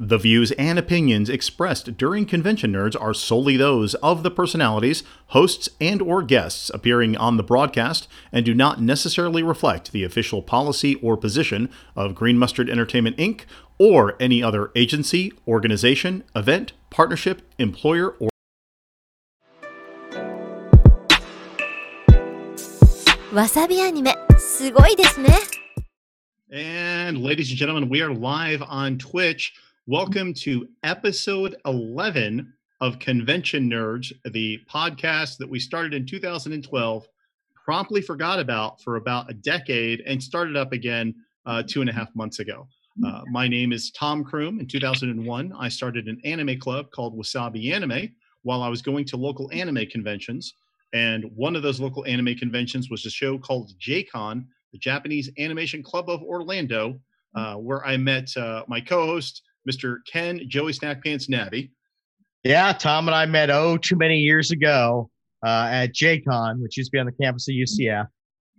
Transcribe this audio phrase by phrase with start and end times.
[0.00, 5.68] The views and opinions expressed during Convention Nerds are solely those of the personalities, hosts,
[5.80, 10.94] and or guests appearing on the broadcast and do not necessarily reflect the official policy
[11.02, 13.40] or position of Green Mustard Entertainment Inc.
[13.76, 18.28] or any other agency, organization, event, partnership, employer, or
[23.32, 25.28] わさびアニメすごいですね
[26.50, 29.52] And ladies and gentlemen, we are live on Twitch.
[29.90, 32.52] Welcome to episode 11
[32.82, 37.08] of Convention Nerds, the podcast that we started in 2012,
[37.64, 41.14] promptly forgot about for about a decade, and started up again
[41.46, 42.68] uh, two and a half months ago.
[43.02, 44.60] Uh, my name is Tom Kroom.
[44.60, 48.10] In 2001, I started an anime club called Wasabi Anime
[48.42, 50.52] while I was going to local anime conventions.
[50.92, 55.82] And one of those local anime conventions was a show called JCon, the Japanese Animation
[55.82, 57.00] Club of Orlando,
[57.34, 59.98] uh, where I met uh, my co host, Mr.
[60.10, 61.70] Ken Joey Snack Pants Nabby.
[62.44, 65.10] Yeah, Tom and I met oh too many years ago
[65.44, 68.06] uh, at JCon, which used to be on the campus of UCF.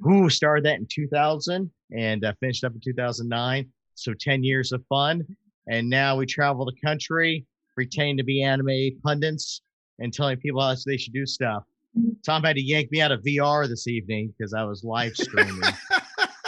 [0.01, 3.67] Who started that in 2000 and uh, finished up in 2009.
[3.95, 5.25] So 10 years of fun,
[5.67, 9.61] and now we travel the country, pretend to be anime pundits,
[9.99, 11.63] and telling people how they should do stuff.
[12.25, 15.61] Tom had to yank me out of VR this evening because I was live streaming.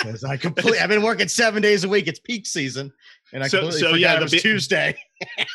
[0.03, 2.07] Because I completely, I've been working seven days a week.
[2.07, 2.91] It's peak season,
[3.33, 4.95] and I So- completely so, yeah, it was Tuesday.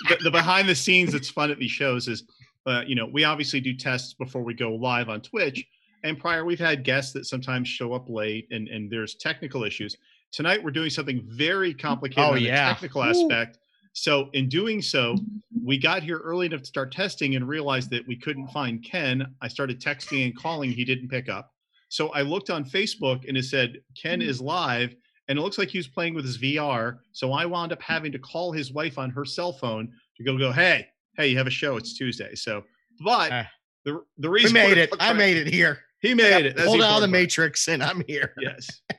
[0.08, 2.24] the, the behind the scenes that's fun at these shows is,
[2.66, 5.66] uh, you know, we obviously do tests before we go live on Twitch.
[6.04, 9.96] And prior, we've had guests that sometimes show up late and, and there's technical issues.
[10.32, 12.68] Tonight, we're doing something very complicated Oh, on yeah.
[12.68, 13.08] the technical Woo.
[13.08, 13.58] aspect.
[13.92, 15.16] So, in doing so,
[15.64, 19.26] we got here early enough to start testing and realized that we couldn't find Ken.
[19.40, 21.52] I started texting and calling, he didn't pick up.
[21.88, 24.94] So, I looked on Facebook and it said, Ken is live.
[25.28, 26.98] And it looks like he was playing with his VR.
[27.12, 30.36] So, I wound up having to call his wife on her cell phone to go,
[30.38, 31.76] go, hey, hey, you have a show.
[31.76, 32.34] It's Tuesday.
[32.34, 32.62] So,
[33.04, 33.48] but Ah.
[33.84, 34.90] the, the We reason made it.
[35.00, 35.80] I made it here.
[36.00, 36.56] He made it.
[36.56, 38.34] That's Pulled out of the part matrix, and I'm here.
[38.40, 38.68] yes.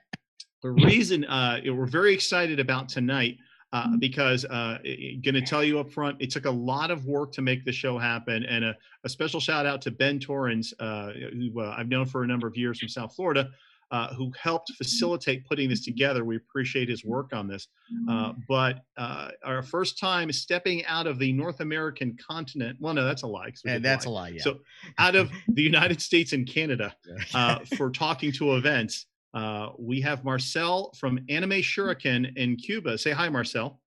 [0.64, 3.38] The reason uh, we're very excited about tonight
[3.74, 4.78] uh, because uh,
[5.24, 7.72] going to tell you up front, it took a lot of work to make the
[7.72, 11.90] show happen, and a, a special shout out to Ben Torrens, uh, who uh, I've
[11.90, 13.50] known for a number of years from South Florida.
[13.90, 16.26] Uh, who helped facilitate putting this together?
[16.26, 17.70] We appreciate his work on this.
[18.10, 22.78] Uh, but uh, our first time stepping out of the North American continent.
[22.82, 23.54] Well, no, that's a lie.
[23.66, 24.12] And that's lie.
[24.12, 24.30] a lie.
[24.36, 24.42] Yeah.
[24.42, 24.60] So
[24.98, 26.94] out of the United States and Canada
[27.34, 29.06] uh, for talking to events.
[29.34, 32.98] Uh, we have Marcel from Anime Shuriken in Cuba.
[32.98, 33.80] Say hi, Marcel.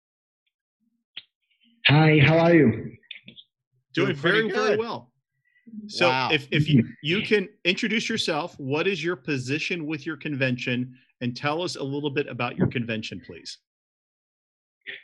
[1.86, 2.70] Hi, how are you?
[3.92, 4.78] Doing Doing pretty very, very good.
[4.78, 5.12] well.
[5.86, 6.30] So Wow.
[6.32, 11.36] if, if you, you can introduce yourself, what is your position with your convention and
[11.36, 13.58] tell us a little bit about your convention, please.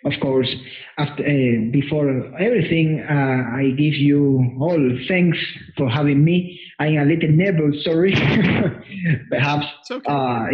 [0.05, 0.49] Of course,
[0.99, 2.09] after uh, before
[2.39, 5.39] everything, uh, I give you all thanks
[5.77, 6.61] for having me.
[6.79, 8.13] I'm a little nervous, sorry.
[9.31, 10.13] Perhaps It's okay.
[10.13, 10.47] uh,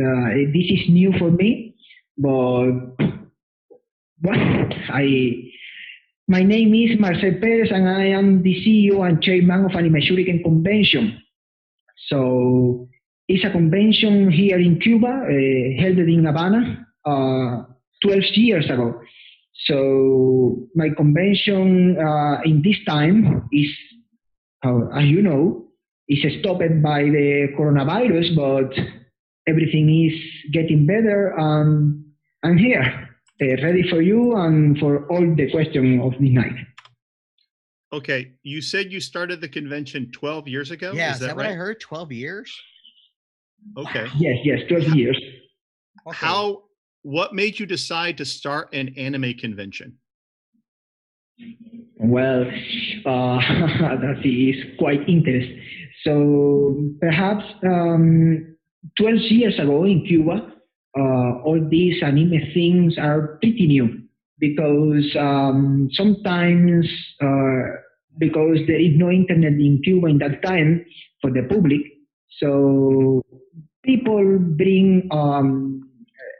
[0.00, 1.74] uh, this is new for me,
[2.18, 2.70] but
[4.20, 5.50] what I
[6.26, 10.42] my name is Marcel Perez, and I am the CEO and chairman of Anime Shuriken
[10.42, 11.20] Convention.
[12.08, 12.88] So
[13.28, 17.64] it's a convention here in Cuba, uh, held in Havana, uh,
[18.04, 19.00] 12 years ago.
[19.66, 23.70] So my convention uh, in this time is,
[24.64, 25.68] uh, as you know,
[26.08, 28.76] is stopped by the coronavirus, but
[29.48, 31.38] everything is getting better.
[31.38, 32.04] Um,
[32.42, 33.08] I'm here,
[33.40, 36.56] uh, ready for you and for all the questions of the night.
[37.92, 38.32] Okay.
[38.42, 40.92] You said you started the convention 12 years ago.
[40.92, 41.80] yeah, Is is that, that what I heard?
[41.80, 42.52] 12 years?
[43.78, 44.06] Okay.
[44.18, 45.16] Yes, yes, 12 years.
[46.06, 46.16] Okay.
[46.16, 46.64] How,
[47.04, 49.98] what made you decide to start an anime convention?
[51.98, 52.44] Well,
[53.06, 53.38] uh,
[54.00, 55.60] that is quite interesting.
[56.02, 58.56] So perhaps um,
[58.98, 60.50] 12 years ago in Cuba,
[60.98, 64.00] uh, all these anime things are pretty new
[64.38, 66.86] because um, sometimes
[67.22, 67.80] uh,
[68.18, 70.84] because there is no internet in Cuba in that time
[71.20, 71.80] for the public,
[72.38, 73.22] so
[73.84, 75.83] people bring um,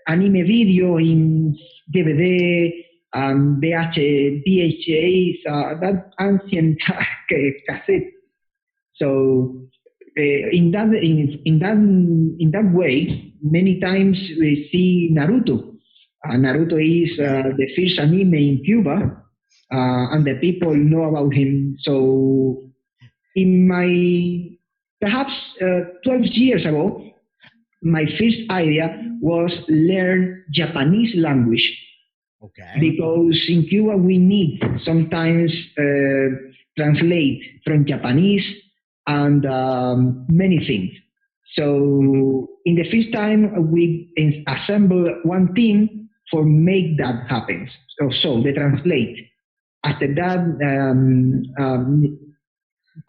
[0.07, 1.57] anime video in
[1.95, 2.71] DVD
[3.15, 6.79] and VH, VHS, uh, that ancient
[7.69, 8.11] cassette.
[8.97, 9.69] So
[10.17, 15.75] uh, in that in, in that in that way, many times we see Naruto.
[16.27, 19.23] Uh, Naruto is uh, the first anime in Cuba,
[19.73, 21.77] uh, and the people know about him.
[21.81, 22.71] So
[23.35, 24.57] in my
[25.01, 27.14] perhaps uh, 12 years ago,
[27.85, 31.81] my first idea was learn Japanese language
[32.43, 32.77] Okay.
[32.81, 36.29] because in Cuba we need sometimes uh,
[36.77, 38.45] translate from Japanese
[39.07, 40.91] and um, many things.
[41.55, 44.11] So in the first time we
[44.47, 47.69] assemble one team for make that happen.
[47.99, 49.17] So, so they translate.
[49.85, 52.19] After that, um, um,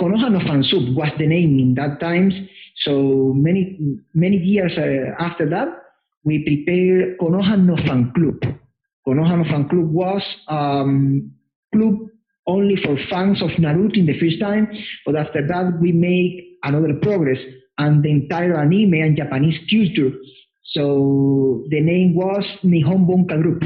[0.02, 2.34] Konoha no Fansub was the name in that times.
[2.78, 3.78] So many
[4.14, 5.68] many years uh, after that,
[6.24, 8.56] we prepared Konoha no Fan Club.
[9.08, 11.32] Konoha no Fan Club was um,
[11.74, 11.96] club
[12.48, 14.68] only for fans of Naruto in the first time,
[15.06, 17.40] but after that we make another progress
[17.78, 20.16] and the entire anime and Japanese culture.
[20.64, 23.64] So the name was Nihon Bunka Group.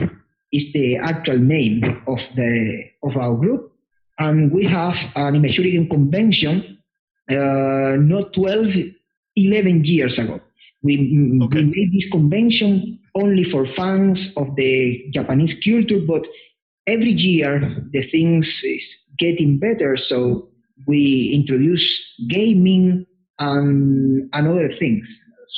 [0.52, 3.69] Is the actual name of the of our group,
[4.20, 6.78] and we have an Anime convention
[7.32, 8.68] uh, not 12,
[9.36, 10.40] 11 years ago.
[10.84, 10.96] We,
[11.42, 11.64] Okay.
[11.64, 16.24] we made this convention only for fans of the Japanese culture, but
[16.88, 18.82] every year the things is
[19.20, 19.98] getting better.
[19.98, 20.50] So
[20.88, 21.86] we introduce
[22.30, 23.06] gaming
[23.40, 25.06] and, and other things.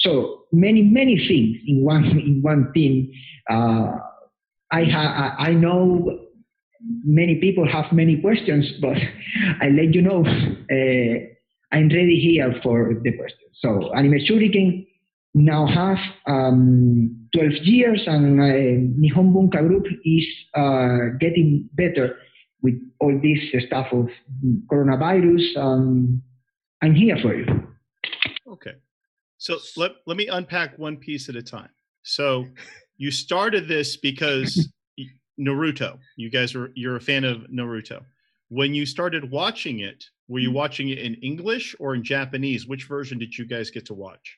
[0.04, 3.12] So many many things in one in one team.
[3.50, 3.92] Uh,
[4.72, 6.20] I ha- I I know
[6.84, 8.98] many people have many questions, but
[9.62, 13.52] I let you know uh, I'm ready here for the questions.
[13.60, 14.88] So Anime Shuriken
[15.34, 15.98] now have
[16.28, 20.26] um, 12 years, and uh, Nihon Bunka Group is
[20.56, 22.18] uh, getting better
[22.62, 24.10] with all this stuff of
[24.72, 25.58] coronavirus.
[25.58, 26.22] Um,
[26.82, 27.46] I'm here for you.
[28.48, 28.74] Okay.
[29.38, 31.70] So let, let me unpack one piece at a time.
[32.04, 32.46] So
[32.98, 34.70] you started this because
[35.42, 38.04] Naruto, you guys are you're a fan of Naruto.
[38.50, 40.58] When you started watching it, were you mm-hmm.
[40.58, 42.68] watching it in English or in Japanese?
[42.68, 44.38] Which version did you guys get to watch?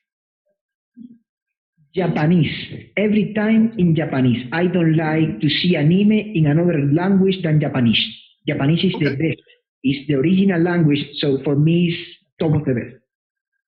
[1.94, 2.90] Japanese.
[2.96, 4.48] Every time in Japanese.
[4.52, 8.02] I don't like to see anime in another language than Japanese.
[8.48, 9.42] Japanese is the best.
[9.84, 12.96] It's the original language, so for me, it's top of the best.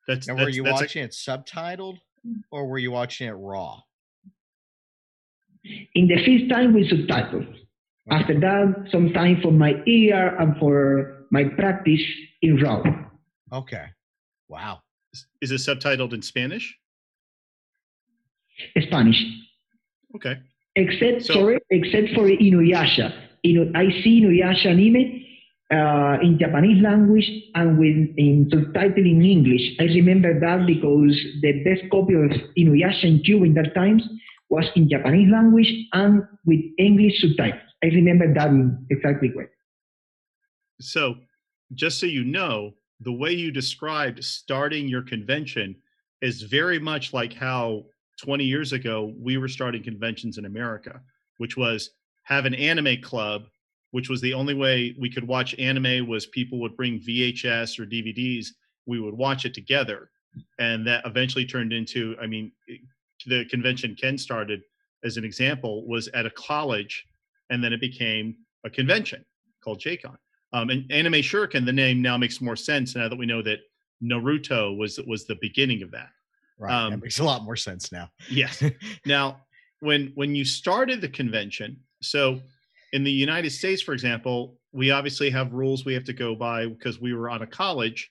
[0.08, 1.98] That's, Now, were you that's a- watching it subtitled
[2.50, 3.80] or were you watching it raw?
[5.94, 7.46] In the first time with subtitles.
[8.08, 12.02] After that, some time for my ear and for my practice
[12.42, 12.82] in raw.
[13.52, 13.86] Okay.
[14.48, 14.80] Wow.
[15.40, 16.78] is it subtitled in Spanish?
[18.80, 19.16] Spanish.
[20.14, 20.36] Okay.
[20.76, 23.12] Except So- sorry, except for Inuyasha.
[23.44, 25.22] Inu, I see Inuyasha anime
[25.70, 29.76] uh, in Japanese language and with in subtitle in English.
[29.80, 34.02] I remember that because the best copy of Inuyasha in Cuba in that times
[34.48, 37.60] was in Japanese language and with English subtitles.
[37.82, 38.50] I remember that
[38.90, 39.46] exactly well.
[40.81, 41.16] So,
[41.75, 45.76] just so you know, the way you described starting your convention
[46.22, 47.84] is very much like how
[48.22, 51.00] 20 years ago we were starting conventions in America,
[51.38, 51.90] which was
[52.25, 53.44] have an anime club,
[53.90, 57.87] which was the only way we could watch anime was people would bring VHS or
[57.87, 58.48] DVDs,
[58.87, 60.10] we would watch it together.
[60.58, 62.52] And that eventually turned into, I mean,
[63.26, 64.62] the convention Ken started
[65.05, 67.06] as an example was at a college
[67.50, 69.25] and then it became a convention
[69.62, 70.17] called JCon.
[70.52, 73.58] Um, and Anime Shuriken, the name now makes more sense now that we know that
[74.02, 76.08] Naruto was was the beginning of that.
[76.58, 76.70] Right.
[76.70, 78.11] that Um, makes a lot more sense now.
[78.31, 78.62] Yes.
[79.06, 79.40] now,
[79.81, 82.40] when when you started the convention, so
[82.93, 86.67] in the United States, for example, we obviously have rules we have to go by
[86.67, 88.10] because we were on a college,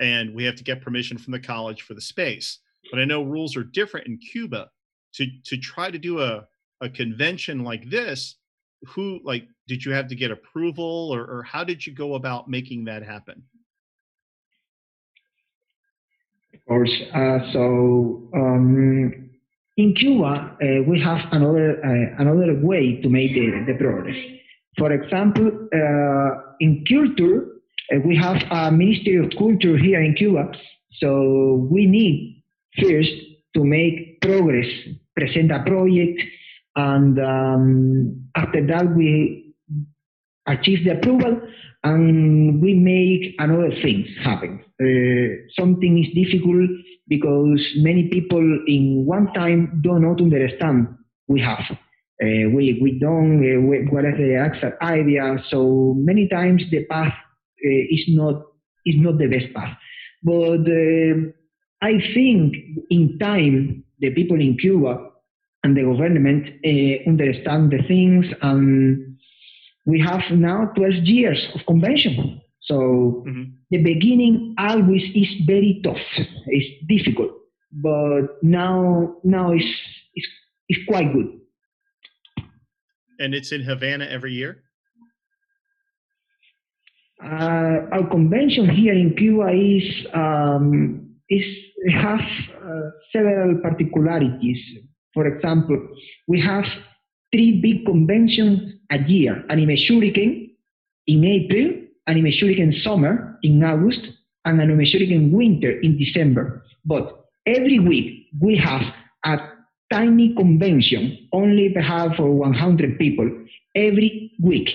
[0.00, 2.58] and we have to get permission from the college for the space.
[2.92, 4.70] But I know rules are different in Cuba.
[5.14, 6.46] To to try to do a
[6.80, 8.36] a convention like this,
[8.86, 12.48] who like did you have to get approval or, or how did you go about
[12.48, 13.42] making that happen?
[16.52, 16.92] Of course.
[17.14, 19.30] Uh, so um,
[19.76, 24.16] in Cuba, uh, we have another uh, another way to make the, the progress.
[24.76, 27.46] For example, uh, in culture,
[27.92, 30.52] uh, we have a Ministry of Culture here in Cuba.
[30.98, 32.41] So we need
[32.80, 33.10] first
[33.54, 34.66] to make progress,
[35.16, 36.20] present a project,
[36.76, 39.54] and um, after that we
[40.46, 41.40] achieve the approval
[41.84, 44.62] and we make another things happen.
[44.80, 46.70] Uh, something is difficult
[47.08, 50.88] because many people in one time don't understand
[51.28, 51.64] we have.
[51.70, 55.36] Uh, we, we don't, uh, we- what is the exact idea.
[55.48, 58.42] So many times the path uh, is not
[58.86, 59.76] is not the best path.
[60.22, 61.32] But uh,
[61.82, 62.54] I think
[62.90, 65.10] in time the people in Cuba
[65.64, 69.16] and the government uh, understand the things and
[69.84, 72.40] we have now 12 years of convention.
[72.60, 73.52] So Mhm.
[73.70, 76.06] the beginning always is very tough.
[76.46, 77.32] It's difficult,
[77.72, 79.72] but now now it's
[80.14, 80.28] it's,
[80.68, 81.28] it's quite good.
[83.18, 84.62] And it's in Havana every year?
[87.22, 91.44] Uh, our convention here in Cuba is um, is
[91.90, 92.20] has
[92.64, 94.58] uh, several particularities.
[95.14, 95.78] For example,
[96.28, 96.64] we have
[97.32, 100.50] three big conventions a year: Anime Shuriken
[101.06, 101.72] in April,
[102.06, 104.00] Anime Shuriken Summer in August,
[104.44, 106.64] and Anime Shuriken Winter in December.
[106.84, 108.82] But every week we have
[109.24, 109.38] a
[109.92, 113.30] tiny convention, only perhaps for 100 people,
[113.74, 114.70] every week.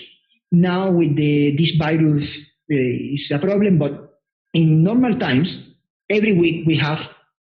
[0.52, 2.24] Now with the, this virus
[2.72, 4.20] uh, is a problem, but
[4.54, 5.50] in normal times,
[6.10, 7.00] every week we have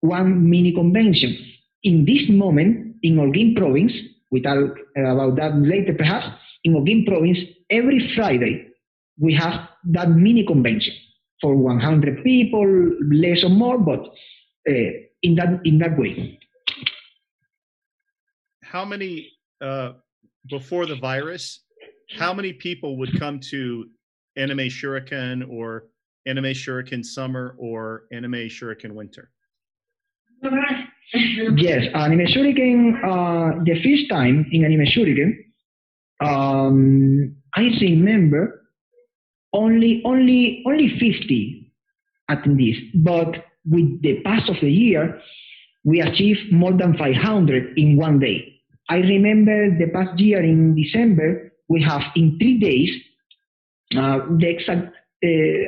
[0.02, 1.38] one mini convention.
[1.84, 3.94] In this moment, in Holguín province,
[4.32, 6.28] we talk about that later perhaps,
[6.64, 7.38] in Holguín province,
[7.70, 8.68] every Friday
[9.20, 10.94] we have that mini convention
[11.42, 12.66] for 100 people,
[13.12, 14.00] less or more, but
[14.68, 16.40] uh, in that in that way.
[18.64, 19.32] How many
[19.62, 19.94] uh,
[20.50, 21.62] before the virus?
[22.18, 23.86] How many people would come to
[24.36, 25.86] Anime Shuriken or
[26.26, 29.32] Anime Shuriken Summer or Anime Shuriken Winter?
[31.56, 32.98] yes, Anime Shuriken.
[33.04, 35.34] Uh, the first time in Anime Shuriken,
[36.22, 38.62] um, I remember
[39.54, 41.72] only only only 50
[42.30, 45.20] attendees, but with the pass of the year,
[45.84, 48.54] we achieved more than 500 in one day.
[48.90, 52.90] I remember the past year in December, we have in three days,
[53.98, 54.94] uh, the exact,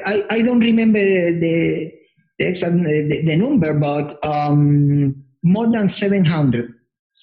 [0.06, 1.92] I, I don't remember the,
[2.40, 6.74] the exact the, the number, but um, more than 700.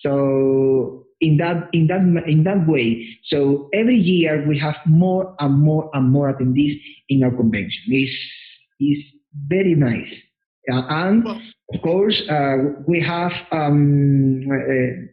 [0.00, 5.58] So in that in that in that way, so every year we have more and
[5.58, 7.82] more and more attendees in our convention.
[7.88, 8.12] It's,
[8.80, 9.08] it's
[9.48, 10.12] very nice.
[10.70, 11.40] Uh, and Well-
[11.72, 15.06] of course, uh, we have um, uh,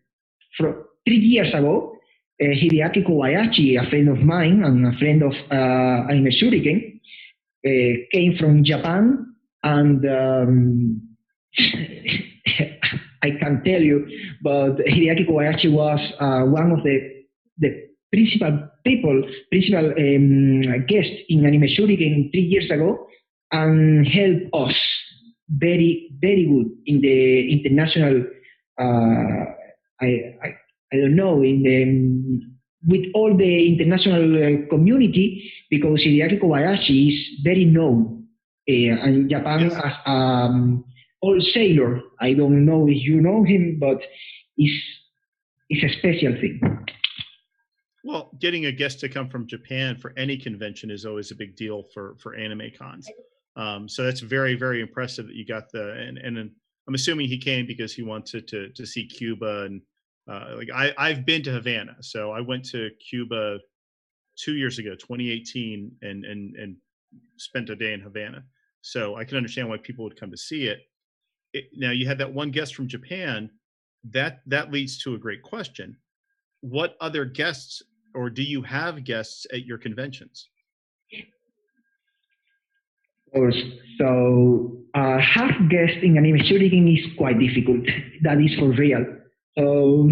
[0.57, 1.95] for three years ago,
[2.41, 6.90] uh, Hideaki Kobayashi, a friend of mine and a friend of uh, Anime Shuriken, uh,
[7.63, 11.01] came from Japan, and um,
[13.23, 14.07] I can't tell you,
[14.41, 17.23] but Hideaki Kobayashi was uh, one of the
[17.59, 23.07] the principal people, principal um, guests in Anime Shuriken three years ago,
[23.51, 24.75] and helped us
[25.49, 28.25] very, very good in the international.
[28.79, 29.45] Uh,
[30.01, 30.55] I, I,
[30.93, 32.50] I don't know in the um,
[32.85, 38.27] with all the international uh, community because Hideaki Kobayashi is very known
[38.69, 39.73] uh, in Japan Yes.
[39.83, 40.83] as um,
[41.21, 42.01] old sailor.
[42.19, 44.01] I don't know if you know him, but
[44.57, 44.83] it's
[45.69, 46.59] it's a special thing.
[48.03, 51.55] Well, getting a guest to come from Japan for any convention is always a big
[51.55, 53.07] deal for for anime cons.
[53.55, 56.37] Um, so that's very very impressive that you got the and and
[56.87, 59.81] I'm assuming he came because he wanted to to see Cuba and
[60.31, 63.59] uh, like I I've been to Havana, so I went to Cuba
[64.37, 66.77] two years ago, 2018, and and and
[67.37, 68.43] spent a day in Havana.
[68.81, 70.79] So I can understand why people would come to see it.
[71.53, 73.49] it now you had that one guest from Japan.
[74.11, 75.97] That that leads to a great question.
[76.61, 77.81] What other guests
[78.13, 80.49] or do you have guests at your conventions?
[83.97, 87.85] So uh, half guest in anime is quite difficult.
[88.23, 89.05] That is for real.
[89.57, 90.09] So,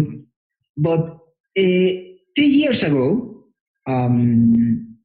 [0.76, 1.90] but uh,
[2.36, 3.44] three years ago,
[3.86, 4.96] um,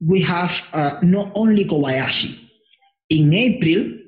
[0.00, 2.36] we have uh, not only Kobayashi.
[3.10, 3.98] In April,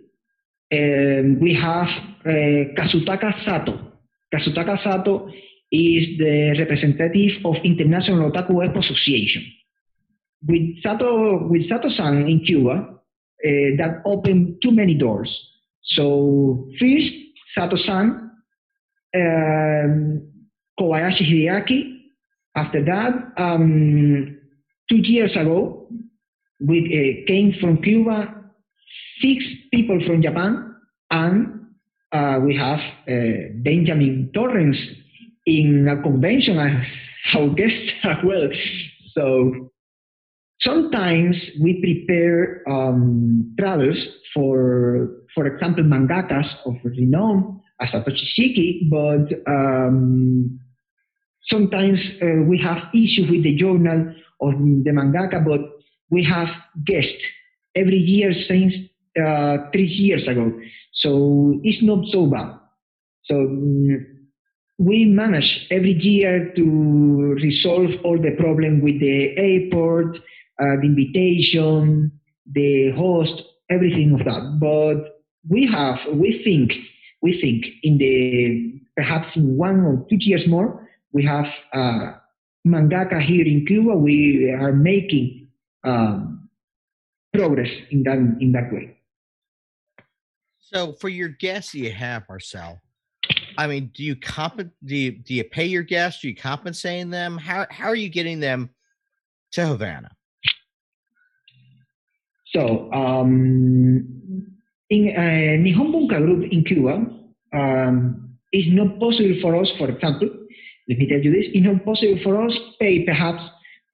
[0.72, 1.88] um, we have
[2.24, 3.78] uh, Kazutaka Sato.
[4.32, 5.28] Kazutaka Sato
[5.70, 9.44] is the representative of International Otaku Expo Association.
[10.46, 15.30] With Sato, with Sato-san in Cuba, uh, that opened too many doors.
[15.82, 17.10] So first,
[17.54, 18.31] Sato-san,
[19.14, 20.28] um,
[20.78, 21.98] Kobayashi Hideaki.
[22.54, 24.38] After that, um,
[24.88, 25.88] two years ago,
[26.60, 26.78] we
[27.24, 28.34] uh, came from Cuba,
[29.20, 30.74] six people from Japan,
[31.10, 31.66] and
[32.12, 32.78] uh, we have
[33.08, 34.76] uh, Benjamin Torrens
[35.46, 36.86] in a convention as
[37.34, 38.48] our guest as well.
[39.14, 39.70] So
[40.60, 43.96] sometimes we prepare um, travels
[44.34, 50.58] for, for example, mangakas of renown as Satoshi Shiki, but um,
[51.48, 54.52] sometimes uh, we have issues with the journal of
[54.84, 55.60] the mangaka, but
[56.10, 56.48] we have
[56.86, 57.22] guests
[57.74, 58.74] every year since
[59.22, 60.52] uh, three years ago.
[60.94, 62.54] So it's not so bad.
[63.24, 64.04] So mm,
[64.78, 72.12] we manage every year to resolve all the problem with the airport, uh, the invitation,
[72.50, 74.58] the host, everything of that.
[74.60, 76.72] But we have, we think,
[77.22, 82.12] we think in the perhaps in one or two years more, we have uh,
[82.66, 85.48] mangaka here in Cuba, we are making
[85.84, 86.48] um,
[87.32, 88.98] progress in that in that way.
[90.58, 92.80] So, for your guests you have, Marcel,
[93.58, 96.22] I mean, do you comp- do you, do you pay your guests?
[96.22, 97.38] Do you compensating them?
[97.38, 98.70] How how are you getting them
[99.52, 100.10] to Havana?
[102.46, 104.51] So, um,
[104.92, 106.94] in uh, Nihon Bunka Group in Cuba,
[107.54, 110.28] um, it's not possible for us, for example,
[110.88, 113.42] let me tell you this, it's not possible for us to pay perhaps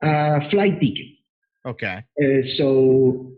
[0.03, 1.07] a flight ticket.
[1.65, 2.03] Okay.
[2.21, 3.31] Uh, so,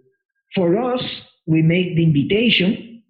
[0.55, 1.03] for us,
[1.47, 3.03] we make the invitation,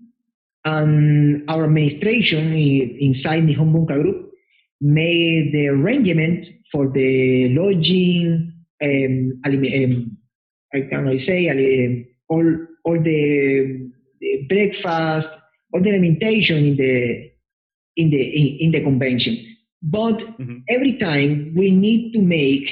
[0.65, 2.53] and our administration
[3.01, 4.31] inside Nihon Bunka Group
[4.81, 8.53] made the arrangement for the lodging,
[8.83, 10.17] um, um,
[10.75, 13.80] I can I say, um, all all the
[14.49, 15.29] breakfast,
[15.75, 17.31] alimentation in the
[17.97, 19.37] in the in, in the convention.
[19.83, 20.63] But Mhm.
[20.69, 22.69] every time we need to make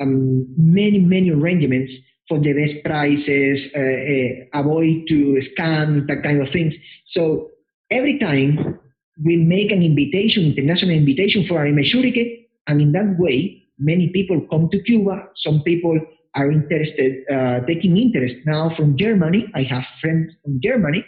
[0.00, 1.92] um, many many arrangements
[2.28, 6.74] for the best prices, uh, uh, avoid to scan that kind of things.
[7.12, 7.50] So
[7.90, 8.78] every time
[9.24, 14.68] we make an invitation, international invitation for Shuriken, and in that way, many people come
[14.70, 15.28] to Cuba.
[15.36, 16.00] Some people
[16.34, 19.46] are interested, uh, taking interest now from Germany.
[19.54, 21.04] I have friends from Germany.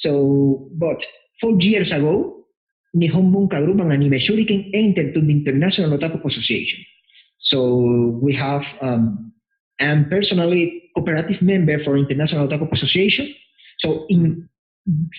[0.00, 0.96] So, but
[1.40, 2.44] four years ago,
[2.96, 6.84] Nihon Bunka Group and Anime Shuriken entered to the International Otaku Association.
[7.40, 9.32] So we have, um,
[9.80, 13.34] I'm personally cooperative member for International Otaku Association.
[13.78, 14.48] So in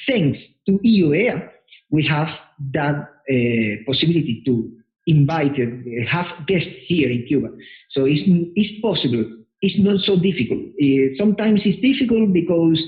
[0.08, 1.50] thanks to EUA,
[1.92, 2.30] we have
[2.74, 2.96] that
[3.30, 4.72] uh, possibility to
[5.08, 7.50] invite, uh, have guests here in Cuba.
[7.92, 8.24] So it's,
[8.56, 9.26] it's possible.
[9.62, 10.62] It's not so difficult.
[10.82, 12.82] Uh, sometimes it's difficult because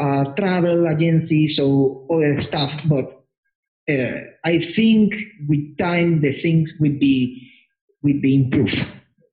[0.00, 3.24] uh, travel agencies or other stuff, but
[3.88, 5.12] uh, I think
[5.48, 7.48] with time the things will be
[8.02, 8.76] will be improved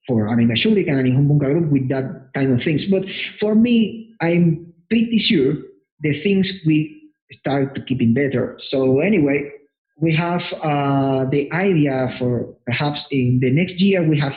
[0.07, 2.81] for Anime Shuriken and Nihon Bunka Group with that kind of things.
[2.89, 3.03] But
[3.39, 5.55] for me, I'm pretty sure
[6.01, 8.57] the things we start to keeping better.
[8.69, 9.51] So anyway,
[9.99, 14.33] we have uh, the idea for perhaps in the next year we have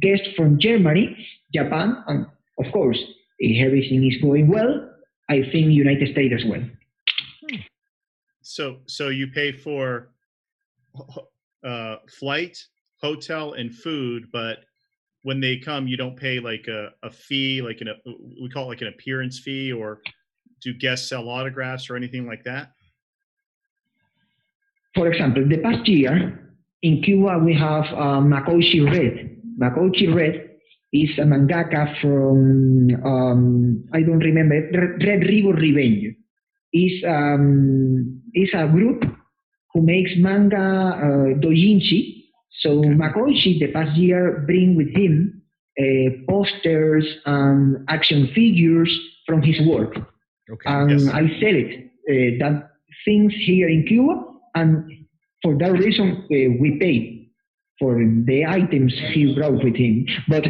[0.00, 1.16] guests from Germany,
[1.54, 2.26] Japan, and
[2.58, 2.98] of course,
[3.38, 4.90] if everything is going well,
[5.28, 6.62] I think United States as well.
[8.42, 10.10] So so you pay for
[11.64, 12.58] uh, flight,
[13.00, 14.58] hotel, and food, but
[15.22, 17.94] when they come, you don't pay like a, a fee, like an a,
[18.42, 20.00] we call it like an appearance fee, or
[20.62, 22.72] do guests sell autographs or anything like that?
[24.94, 29.36] For example, the past year in Cuba we have uh, Makoshi Red.
[29.58, 30.49] Makoshi Red
[30.92, 36.14] is a mangaka from um, I don't remember Red River Revenge.
[36.72, 39.02] Is um, is a group
[39.72, 42.16] who makes manga uh, doujinshi.
[42.60, 42.82] So.
[42.82, 45.42] Makoshi the past year bring with him
[45.78, 48.90] uh, posters and action figures
[49.26, 49.94] from his work
[50.50, 50.66] Okay.
[50.66, 51.08] and Yes.
[51.12, 51.86] I sell it.
[52.08, 52.70] Uh, that
[53.04, 54.24] things here in Cuba,
[54.56, 54.84] and
[55.42, 57.19] for that reason uh, we pay
[57.80, 60.06] for the items he brought with him.
[60.28, 60.44] But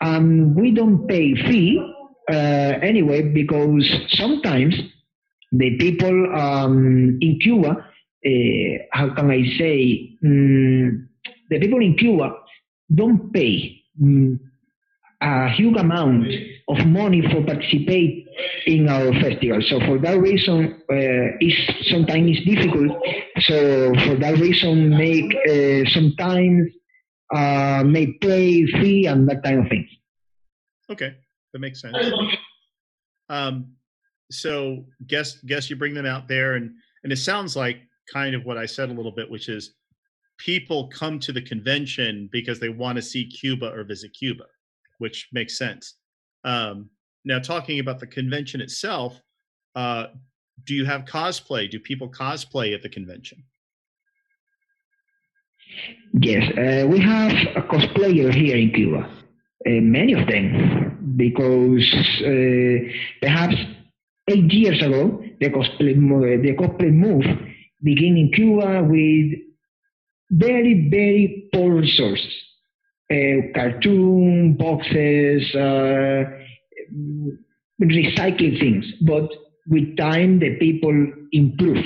[0.00, 1.80] um, we don't pay fee
[2.30, 4.74] uh, anyway because sometimes
[5.52, 11.06] the people um, in Cuba, uh, how can I say, mm,
[11.48, 12.34] the people in Cuba
[12.92, 14.38] don't pay mm,
[15.20, 16.26] a huge amount
[16.68, 18.23] of money for participate
[18.66, 19.60] in our festival.
[19.68, 22.92] So for that reason, uh, it's sometimes it's difficult.
[23.40, 26.70] So for that reason, make uh, sometimes
[27.34, 29.88] uh, may pay fee and that kind of thing.
[30.90, 31.14] Okay,
[31.52, 31.96] that makes sense.
[33.28, 33.72] Um,
[34.30, 37.78] so guess guess you bring them out there, and and it sounds like
[38.12, 39.74] kind of what I said a little bit, which is
[40.38, 44.44] people come to the convention because they want to see Cuba or visit Cuba,
[44.98, 45.94] which makes sense.
[46.44, 46.90] Um,
[47.24, 49.20] now, talking about the convention itself,
[49.74, 50.06] uh,
[50.64, 51.70] do you have cosplay?
[51.70, 53.42] Do people cosplay at the convention?
[56.12, 62.92] Yes, uh, we have a cosplayer here in Cuba, uh, many of them, because uh,
[63.20, 63.56] perhaps
[64.28, 65.94] eight years ago, the cosplay,
[66.42, 67.24] the cosplay move
[67.82, 69.32] began in Cuba with
[70.30, 72.32] very, very poor resources.
[73.10, 76.24] Uh, cartoon, boxes, uh,
[77.82, 78.84] recycling things.
[79.02, 79.30] But
[79.68, 81.84] with time, the people improve.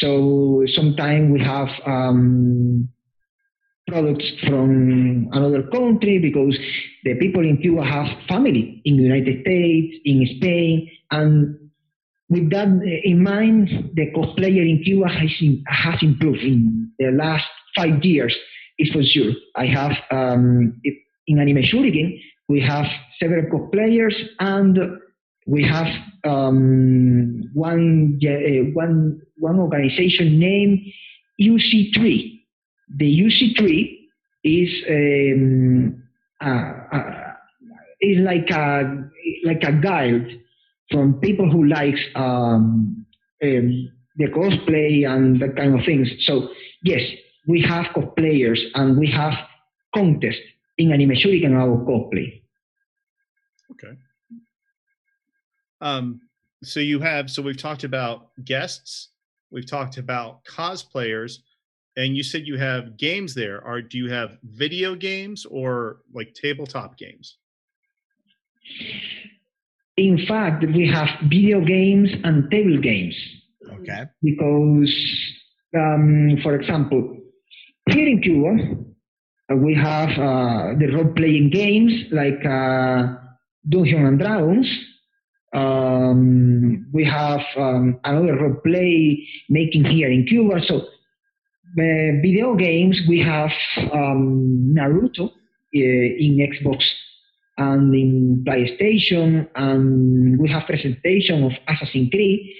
[0.00, 2.88] So sometimes we have um,
[3.86, 6.56] products from another country because
[7.04, 11.58] the people in Cuba have family in the United States, in Spain, and
[12.30, 12.68] with that
[13.04, 15.30] in mind, the cosplayer in Cuba has,
[15.66, 17.44] has improved in the last
[17.76, 18.34] five years.
[18.78, 19.32] is for sure.
[19.54, 20.80] I have um,
[21.26, 22.18] in Anime Shuriken
[22.52, 22.84] we have
[23.18, 24.78] several cosplayers and
[25.46, 25.86] we have
[26.24, 30.78] um, one uh, one one organization named
[31.40, 32.40] UC3.
[32.98, 33.98] The UC3
[34.44, 36.02] is um,
[36.44, 37.32] uh, uh,
[38.02, 39.08] is like a
[39.44, 40.28] like a guide
[40.90, 43.06] from people who likes um,
[43.42, 46.06] um, the cosplay and that kind of things.
[46.26, 46.50] So
[46.82, 47.00] yes,
[47.48, 49.32] we have cosplayers and we have
[49.94, 50.44] contests
[50.76, 52.41] in Anime Shuriken our cosplay.
[53.72, 53.96] Okay.
[55.80, 56.20] Um,
[56.62, 59.08] so you have so we've talked about guests,
[59.50, 61.38] we've talked about cosplayers,
[61.96, 63.64] and you said you have games there.
[63.64, 67.38] Are do you have video games or like tabletop games?
[69.96, 73.14] In fact, we have video games and table games.
[73.80, 74.04] Okay.
[74.22, 74.94] Because,
[75.76, 77.18] um, for example,
[77.90, 83.16] here in Cuba, we have uh, the role-playing games like uh,
[83.68, 84.66] Dungeons and Dragons.
[85.54, 90.60] Um, we have um, another role-play making here in Cuba.
[90.66, 93.50] So, uh, video games we have
[93.92, 95.30] um, Naruto uh,
[95.74, 96.82] in Xbox
[97.58, 102.54] and in PlayStation, and we have presentation of Assassin's Creed.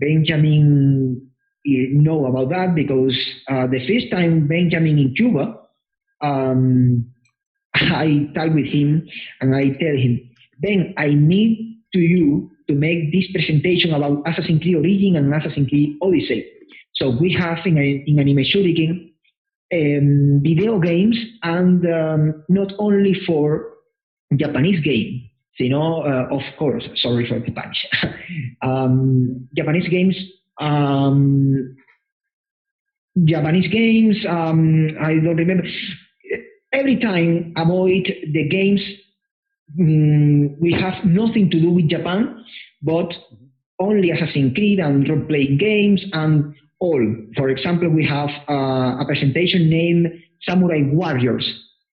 [0.00, 1.28] Benjamin
[1.68, 3.16] know about that because
[3.48, 5.60] uh, the first time Benjamin in Cuba,
[6.20, 7.06] um,
[7.74, 9.06] I talk with him
[9.40, 10.27] and I tell him,
[10.60, 15.68] Ben, I need to you to make this presentation about Assassin's Creed Origin and Assassin's
[15.68, 16.46] Creed Odyssey.
[16.94, 18.44] So we have in, in Anime
[19.72, 23.74] um, video games and um, not only for
[24.36, 27.86] Japanese game, sino, uh, of course, sorry for the Spanish,
[28.62, 30.16] um, Japanese games,
[30.60, 31.76] um,
[33.24, 35.64] Japanese games, um, I don't remember.
[36.72, 38.80] Every time avoid the games,
[39.78, 42.44] um, we have nothing to do with Japan,
[42.82, 43.12] but
[43.80, 47.16] only Assassin's Creed and role-playing games and all.
[47.36, 50.08] For example, we have uh, a presentation named
[50.42, 51.46] Samurai Warriors.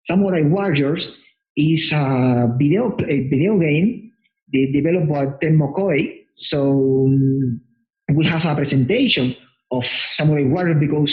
[0.07, 1.05] Samurai Warriors
[1.57, 4.13] is a video a video game
[4.53, 6.25] developed by Tecmo Koei.
[6.51, 7.61] So um,
[8.15, 9.37] we have a presentation
[9.71, 9.83] of
[10.17, 11.11] Samurai Warriors because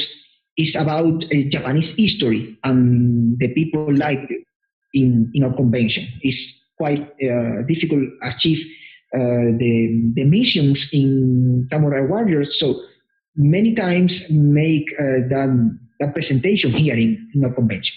[0.58, 4.46] it's about uh, Japanese history and the people like it
[4.94, 6.08] in in our convention.
[6.22, 6.38] It's
[6.78, 8.66] quite uh, difficult to achieve
[9.14, 12.58] uh, the the missions in Samurai Warriors.
[12.60, 12.82] So
[13.36, 17.96] many times make uh, that that presentation here in, in our convention.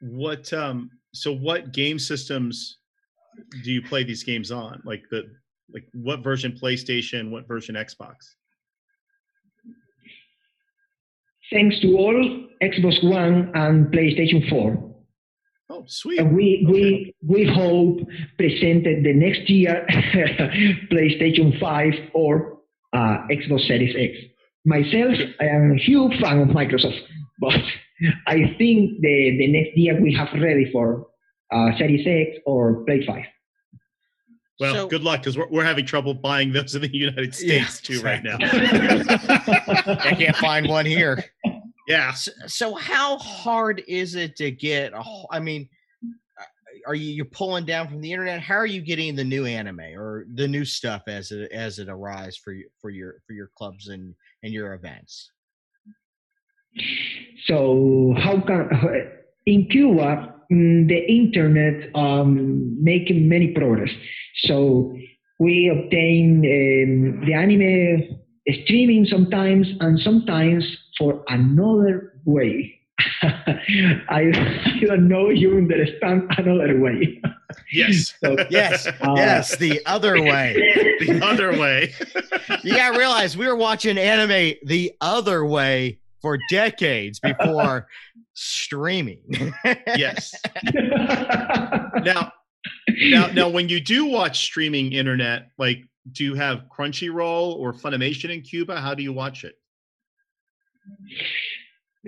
[0.00, 2.78] What um so what game systems
[3.64, 4.82] do you play these games on?
[4.84, 5.24] Like the
[5.72, 8.14] like what version PlayStation, what version Xbox?
[11.52, 14.82] Thanks to all Xbox One and PlayStation 4.
[15.68, 16.20] Oh, sweet.
[16.20, 17.98] And we we we hope
[18.38, 19.84] presented the next year
[20.92, 22.58] PlayStation 5 or
[22.92, 24.16] uh, Xbox Series X.
[24.64, 27.00] Myself, I am a huge fan of Microsoft,
[27.40, 27.60] but
[28.26, 31.06] I think the, the next year we have ready for
[31.52, 33.22] uh, Series X or Play 5.
[34.58, 37.66] Well, So- good luck because we're, we're having trouble buying those in the United Yeah,
[37.66, 38.38] States too right now.
[38.40, 41.24] I can't find one here.
[41.86, 42.12] Yeah.
[42.12, 44.92] So, so how hard is it to get?
[45.30, 45.68] I mean,
[46.40, 46.44] uh,
[46.86, 48.40] are you you're pulling down from the internet?
[48.40, 51.88] How are you getting the new anime or the new stuff as it as it
[51.88, 55.30] arrives for you for your for your clubs and and your events?
[57.46, 58.68] So how can
[59.46, 63.90] in Cuba mm, the internet um, making many progress.
[64.44, 64.94] So
[65.38, 68.18] we obtain um, the anime
[68.64, 70.64] streaming sometimes, and sometimes
[70.98, 72.72] for another way.
[73.22, 77.20] I, I don't know you understand another way.
[77.72, 78.14] Yes.
[78.22, 80.54] So, Yes, Uh, yes, the other way.
[81.00, 81.92] the other way.
[82.62, 87.86] You gotta realize we were watching anime the other way for decades before
[88.34, 89.20] streaming.
[89.96, 90.34] yes.
[92.02, 92.32] Now,
[92.88, 95.78] now, now, when you do watch streaming internet, like,
[96.12, 98.80] do you have Crunchyroll or Funimation in Cuba?
[98.80, 99.56] How do you watch it?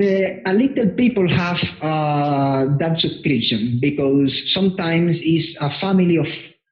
[0.01, 6.27] Uh, a little people have uh, that subscription because sometimes it's a family of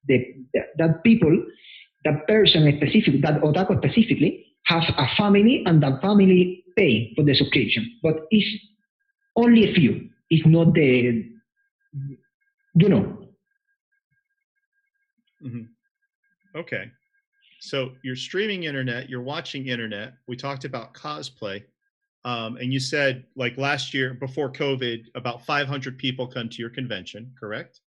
[0.07, 0.19] the
[0.79, 1.45] that people,
[2.05, 7.35] that person specific, that otaku specifically, has a family and that family pay for the
[7.35, 7.99] subscription.
[8.03, 8.49] But it's
[9.35, 10.09] only a few.
[10.31, 11.25] It's not the,
[12.75, 13.29] you know.
[15.43, 15.69] Mhm.
[16.55, 16.91] Okay.
[17.61, 20.15] So you're streaming internet, you're watching internet.
[20.29, 21.65] We talked about cosplay.
[22.27, 26.71] Um, and you said like last year before COVID, about 500 people come to your
[26.71, 27.81] convention, correct?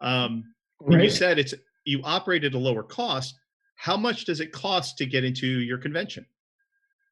[0.00, 3.38] Um, when you said it's you operate at a lower cost,
[3.76, 6.26] how much does it cost to get into your convention?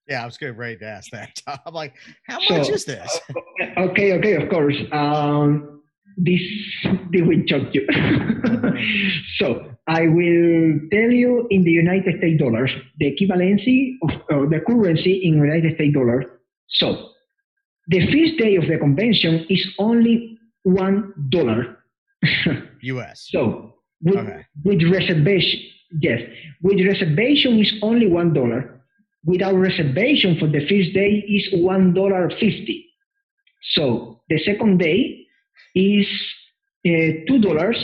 [0.08, 1.40] Yeah, I was getting ready to ask that.
[1.64, 1.94] I'm like,
[2.26, 3.20] how So- much is this?
[3.76, 4.76] Okay, okay, of course.
[4.90, 5.82] Um,
[6.16, 6.40] this
[7.12, 7.86] this will shock you.
[9.38, 14.60] so I will tell you in the United States dollars the equivalency of uh, the
[14.66, 16.24] currency in United States dollars.
[16.72, 17.10] So
[17.88, 21.78] the first day of the convention is only one dollar.
[22.82, 23.28] U.S.
[23.30, 24.46] so with, Okay.
[24.64, 25.60] with reservation,
[26.00, 26.20] yes,
[26.62, 28.80] with reservation is only one dollar.
[29.24, 32.86] Without reservation for the first day is one dollar fifty.
[33.72, 35.26] So the second day
[35.74, 36.06] is
[36.86, 37.76] uh, two dollars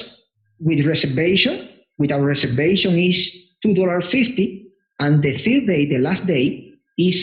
[0.61, 1.68] with reservation.
[1.99, 3.16] Without reservation is
[3.62, 4.68] two dollars fifty,
[5.01, 7.14] and the third day, the last day, is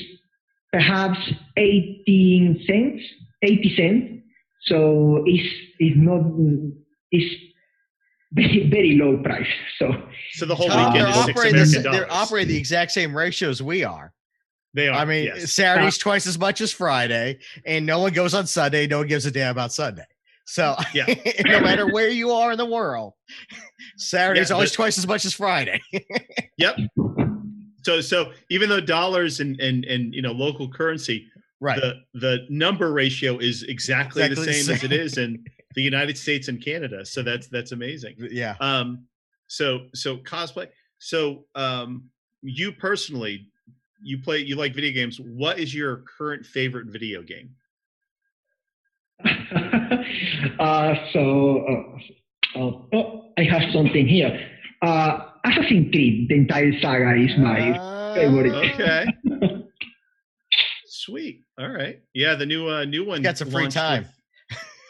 [0.73, 1.19] perhaps
[1.55, 3.01] eighteen cents,
[3.43, 4.23] eighty cents.
[4.63, 5.47] So it's
[5.79, 6.21] it's not
[7.11, 7.35] it's
[8.33, 9.47] very very low price.
[9.79, 9.91] So
[10.33, 12.57] So the whole Tom, they're weekend is six operating, the, American sa- they're operating the
[12.57, 14.11] exact same ratios we are.
[14.73, 14.97] They are.
[14.99, 15.53] I mean, yes.
[15.53, 18.87] Saturday's twice as much as Friday, and no one goes on Sunday.
[18.87, 20.05] No one gives a damn about Sunday.
[20.45, 21.05] So, Yeah.
[21.45, 23.13] no matter where you are in the world,
[23.97, 25.79] Saturday's Yeah, always but- twice as much as Friday.
[26.57, 26.77] Yep.
[27.83, 31.27] So so even though dollars and and and you know local currency,
[31.59, 31.79] right.
[31.79, 35.81] the the number ratio is exactly, Exactly the the same as it is in the
[35.81, 37.05] United States and Canada.
[37.05, 38.15] So that's that's amazing.
[38.31, 38.55] yeah.
[38.59, 39.05] Um,
[39.47, 40.69] so so cosplay.
[40.99, 42.05] So um,
[42.41, 43.47] you personally,
[44.01, 45.19] you play you like video games.
[45.19, 47.49] What is your current favorite video game?
[50.59, 54.49] uh, so uh, uh, oh, I have something here.
[54.81, 58.53] Uh, Assassin's Creed, the entire saga is my Uh, favorite.
[58.73, 59.05] Okay.
[60.87, 61.43] Sweet.
[61.59, 62.01] All right.
[62.13, 63.21] Yeah, the new uh new one.
[63.21, 64.07] Got some free time.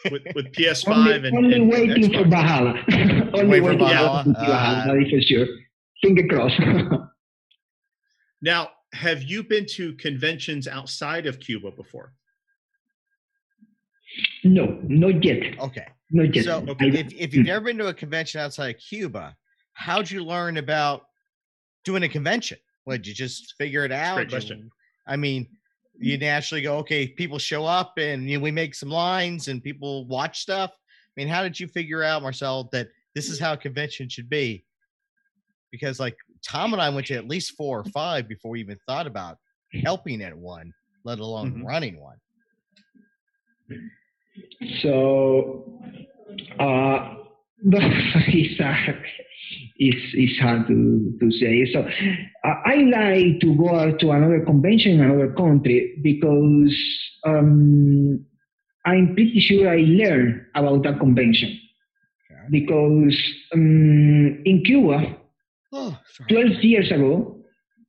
[0.04, 2.30] with, with, with PS5 only, and, only and, and waiting for Xbox.
[2.30, 2.74] Valhalla.
[3.34, 4.24] only Wait waiting for Valhalla.
[4.38, 5.46] uh, that is for sure.
[6.02, 6.60] Finger crossed.
[8.42, 12.12] Now, have you been to conventions outside of Cuba before?
[14.44, 15.58] no, not yet.
[15.58, 15.86] Okay.
[16.10, 16.44] Not yet.
[16.44, 16.88] So, Okay.
[16.88, 19.34] if, if you've never been to a convention outside of Cuba,
[19.74, 21.02] how'd you learn about
[21.84, 22.58] doing a convention?
[22.84, 24.16] What did you just figure it out?
[24.16, 24.70] great You- question.
[25.06, 25.46] I mean,
[25.98, 29.62] you naturally go, okay, people show up and you know, we make some lines and
[29.62, 30.70] people watch stuff.
[30.72, 34.28] I mean, how did you figure out, Marcel, that this is how a convention should
[34.28, 34.64] be?
[35.70, 38.78] Because like Tom and I went to at least four or five before we even
[38.86, 39.38] thought about
[39.84, 40.72] helping at one,
[41.04, 41.64] let alone Mhm.
[41.64, 42.16] running one.
[44.82, 45.80] So,
[46.58, 47.13] uh,
[48.28, 48.92] it's, uh,
[49.76, 51.70] it's, it's hard to, to say.
[51.72, 56.76] So, uh, I like to go out to another convention in another country because
[57.24, 58.24] um,
[58.84, 61.58] I'm pretty sure I learn about that convention.
[62.30, 62.40] Okay.
[62.50, 63.16] Because
[63.54, 65.16] um, in Cuba,
[65.76, 65.98] Oh,
[66.28, 67.36] 12 years ago,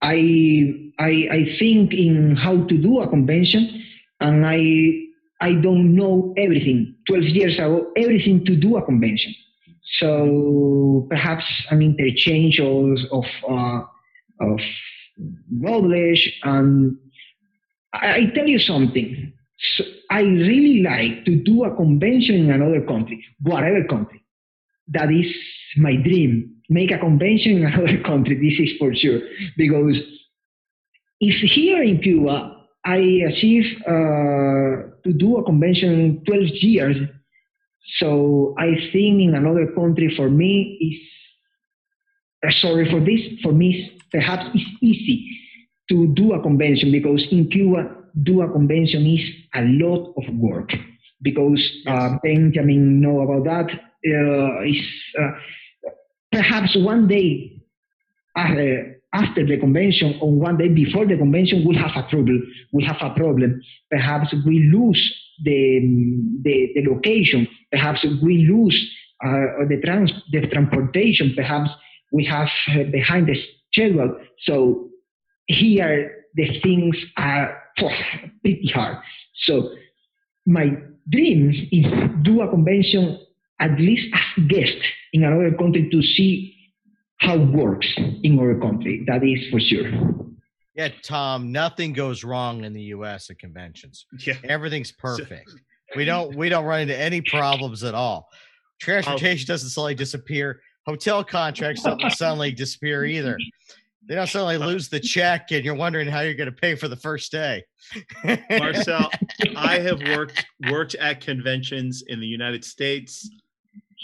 [0.02, 3.84] I, I, I think in how to do a convention,
[4.20, 4.58] and I,
[5.40, 6.96] I don't know everything.
[7.08, 9.36] 12 years ago, everything to do a convention.
[10.00, 13.82] So perhaps an interchange of, uh,
[14.41, 14.60] of
[15.50, 16.34] knowledge.
[16.43, 16.98] And
[17.93, 19.34] I, I tell you something.
[19.78, 24.24] So I really like to do a convention in another country, whatever country.
[24.89, 25.34] That is
[25.78, 26.56] my dream.
[26.69, 28.36] Make a convention in another country.
[28.36, 29.21] This is for sure.
[29.58, 29.98] Because
[31.19, 36.98] if here in Cuba I achieve uh, to do a convention in 12 years,
[38.00, 43.21] so I think in another country for me is uh, sorry for this.
[43.43, 45.30] For me, perhaps it's easy
[45.89, 49.21] to do a convention because in Cuba, do a convention is
[49.54, 50.71] a lot of work.
[51.21, 53.80] Because uh, Benjamin know about that.
[54.08, 54.86] Uh, is
[55.19, 55.32] uh,
[56.32, 57.60] perhaps one day
[58.36, 58.54] uh,
[59.13, 62.39] after the convention or one day before the convention we have a trouble.
[62.71, 63.62] We have a problem.
[63.89, 65.02] Perhaps we lose
[65.43, 65.80] the
[66.43, 67.48] the, the location.
[67.71, 68.78] Perhaps we lose
[69.24, 71.34] uh, the trans the transportation.
[71.36, 71.69] Perhaps
[72.12, 73.36] we have uh, behind the
[73.71, 74.17] schedule.
[74.43, 74.89] So
[75.48, 77.62] here the things are
[78.41, 78.98] pretty hard.
[79.45, 79.69] So
[80.45, 80.71] my
[81.10, 81.86] dream is
[82.24, 83.19] do a convention
[83.60, 84.78] at least as guest
[85.13, 86.56] in another country to see
[87.17, 87.88] how it works
[88.24, 89.04] in our country.
[89.08, 89.89] That is for sure.
[90.76, 94.06] Yeah, Tom, nothing goes wrong in the US at conventions.
[94.26, 94.36] Yeah.
[94.44, 95.50] Everything's perfect.
[95.96, 98.28] We don't we don't run into any problems at all.
[98.80, 100.62] Transportation doesn't suddenly disappear.
[100.86, 103.38] Hotel contracts don't suddenly disappear either.
[104.08, 106.88] They don't suddenly lose the check and you're wondering how you're going to pay for
[106.88, 107.64] the first day.
[108.50, 109.10] Marcel,
[109.56, 113.30] I have worked worked at conventions in the United States,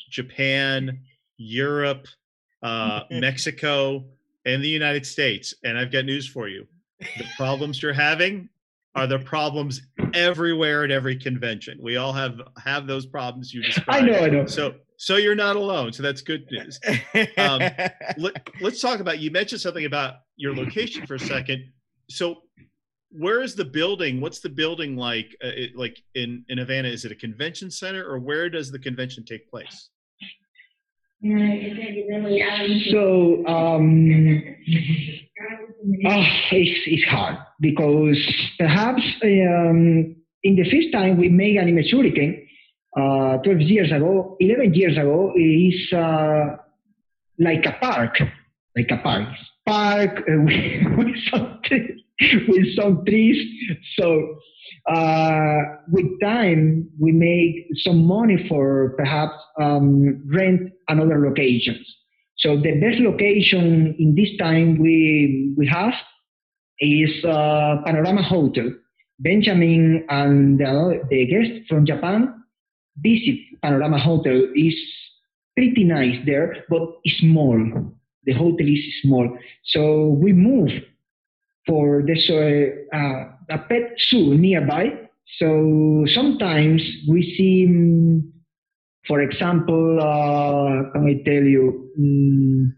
[0.09, 1.01] Japan,
[1.37, 2.07] Europe,
[2.63, 4.05] uh, Mexico,
[4.45, 6.67] and the United States, and I've got news for you.
[6.99, 8.49] The problems you're having
[8.95, 9.81] are the problems
[10.13, 11.79] everywhere at every convention.
[11.81, 13.89] We all have have those problems you described.
[13.89, 14.45] I know, I know.
[14.45, 15.93] So so you're not alone.
[15.93, 16.79] So that's good news.
[17.37, 17.61] Um,
[18.17, 21.71] Let, let's talk about you mentioned something about your location for a second.
[22.09, 22.41] So
[23.09, 24.21] where is the building?
[24.21, 25.35] What's the building like?
[25.43, 28.79] Uh, it, like in in Havana, is it a convention center or where does the
[28.79, 29.89] convention take place?
[32.91, 34.43] So um,
[36.07, 38.17] ah, it's, it's hard because
[38.57, 42.43] perhaps um, in the first time we made Anime Shuriken,
[42.97, 46.57] uh, 12 years ago, 11 years ago, is uh,
[47.39, 48.19] like a park,
[48.75, 49.27] like a park.
[49.65, 51.59] Park uh, with, with, some
[52.47, 53.37] with some trees.
[53.97, 54.35] So
[54.89, 55.57] uh,
[55.91, 61.85] with time, we make some money for perhaps um, rent another locations.
[62.37, 65.93] So the best location in this time we we have
[66.79, 68.71] is uh, Panorama Hotel.
[69.19, 72.33] Benjamin and uh, the guest from Japan
[72.97, 74.47] visit Panorama Hotel.
[74.55, 74.75] is
[75.55, 77.59] pretty nice there, but it's small.
[78.23, 79.37] The hotel is small.
[79.65, 80.71] So we move
[81.67, 84.91] for this uh, uh, a pet zoo nearby.
[85.39, 88.21] So sometimes we see, mm,
[89.07, 92.71] for example, uh, can I tell you, mm,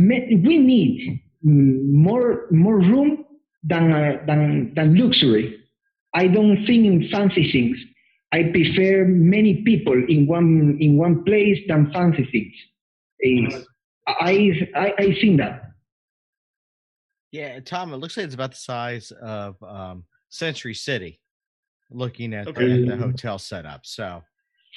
[0.00, 3.24] we need mm, more more room
[3.62, 5.56] than uh, than than luxury.
[6.14, 7.78] I don't think in fancy things.
[8.32, 12.24] I prefer many people in one in one place than fancy
[13.22, 13.54] things.
[14.06, 15.71] I, I I think that.
[17.32, 21.18] Yeah, Tom, it looks like it's about the size of um, Century City.
[21.90, 22.66] Looking at, Okay.
[22.68, 24.22] the, at the hotel setup, so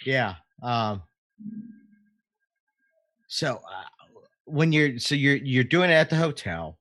[0.06, 0.36] yeah.
[0.62, 1.02] Um,
[3.28, 6.78] so uh, when you're so you're you're doing it at the hotel,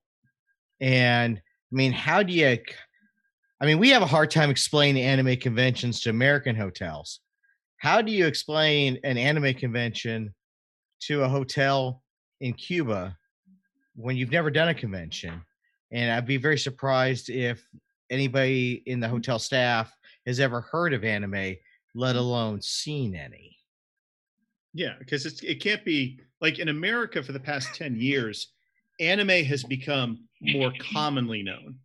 [0.81, 1.41] and I
[1.75, 2.59] mean, how do you?
[3.61, 7.21] I mean, we have a hard time explaining anime conventions to American hotels.
[7.77, 10.35] How do you explain an anime convention
[11.03, 12.03] to a hotel
[12.41, 13.17] in Cuba
[13.95, 15.43] when you've never done a convention?
[15.91, 17.67] And I'd be very surprised if
[18.11, 19.11] anybody in the mm.
[19.11, 19.95] hotel staff
[20.27, 21.57] has ever heard of anime,
[21.95, 22.19] let mm.
[22.19, 23.59] alone seen any.
[24.73, 28.49] Yeah, because it's it can't be like in America for the past 10 years,
[28.99, 31.77] anime has become more commonly known.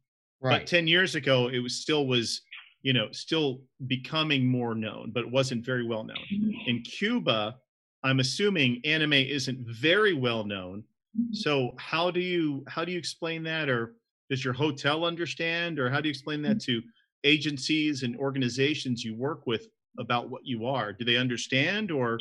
[0.42, 2.42] But 10 years ago, it was still was,
[2.82, 6.18] you know, still becoming more known, but it wasn't very well known.
[6.34, 6.54] Mm.
[6.68, 7.58] In Cuba,
[8.04, 10.84] I'm assuming anime isn't very well known.
[11.32, 13.96] So how do you how do you explain that or
[14.30, 16.82] does your hotel understand or how do you explain that to
[17.24, 20.94] agencies and organizations you work with about what you are?
[20.94, 22.20] Do they understand or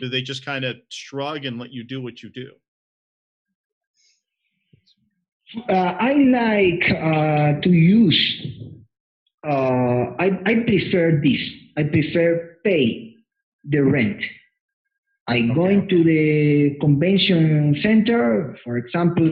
[0.00, 2.50] do they just kind of shrug and let you do what you do?
[5.68, 8.46] Uh, I like uh, to use.
[9.46, 11.40] Uh, I, I prefer this.
[11.76, 13.14] I prefer pay
[13.64, 14.20] the rent.
[15.28, 15.74] I go Okay.
[15.74, 19.26] into the convention center, for example,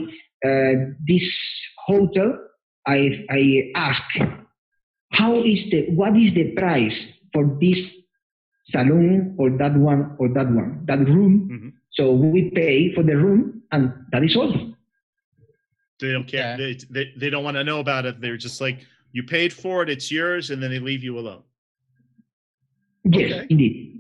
[0.44, 0.72] uh,
[1.07, 1.22] this
[1.87, 2.38] hotel.
[2.87, 4.02] I I ask,
[5.12, 6.96] how is the what is the price
[7.33, 7.78] for this
[8.70, 11.48] salon or that one or that one that room?
[11.50, 11.72] Mhm.
[11.92, 14.52] So we pay for the room, and that is all.
[16.00, 16.40] They don't care.
[16.40, 16.57] Yeah.
[16.57, 18.20] They, they, they don't want to know about it.
[18.20, 18.78] They're just like,
[19.12, 21.44] you paid for it, it's yours, and then they leave you alone.
[23.04, 23.46] Yes, Okay.
[23.48, 23.93] indeed.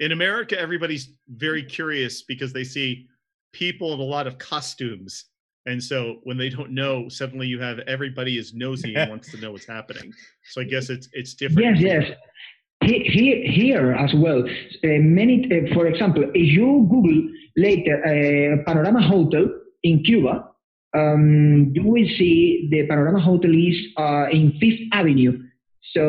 [0.00, 3.06] In America, everybody's very curious because they see
[3.52, 5.24] people in a lot of costumes.
[5.66, 9.36] And so when they don't know, suddenly you have everybody is nosy and wants to
[9.40, 10.12] know what's happening.
[10.44, 11.78] So I guess it's it's different.
[11.78, 12.16] Yes, yes.
[12.84, 14.44] He- Here, here as well.
[14.46, 19.46] Uh, many, uh, for example, if you Google later uh, Panorama Hotel
[19.82, 20.50] in Cuba,
[20.94, 25.42] um, you will see the Panorama Hotel is uh, in Fifth Avenue.
[25.94, 26.02] So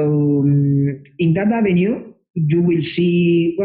[0.44, 2.07] um, in that avenue,
[2.48, 3.58] you will see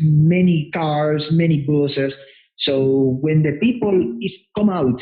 [0.00, 2.12] many cars, many buses.
[2.58, 5.00] So when the people is come out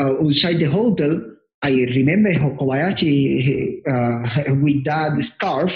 [0.00, 1.20] uh, outside the hotel,
[1.62, 5.70] I remember Kobayashi uh, with that scarf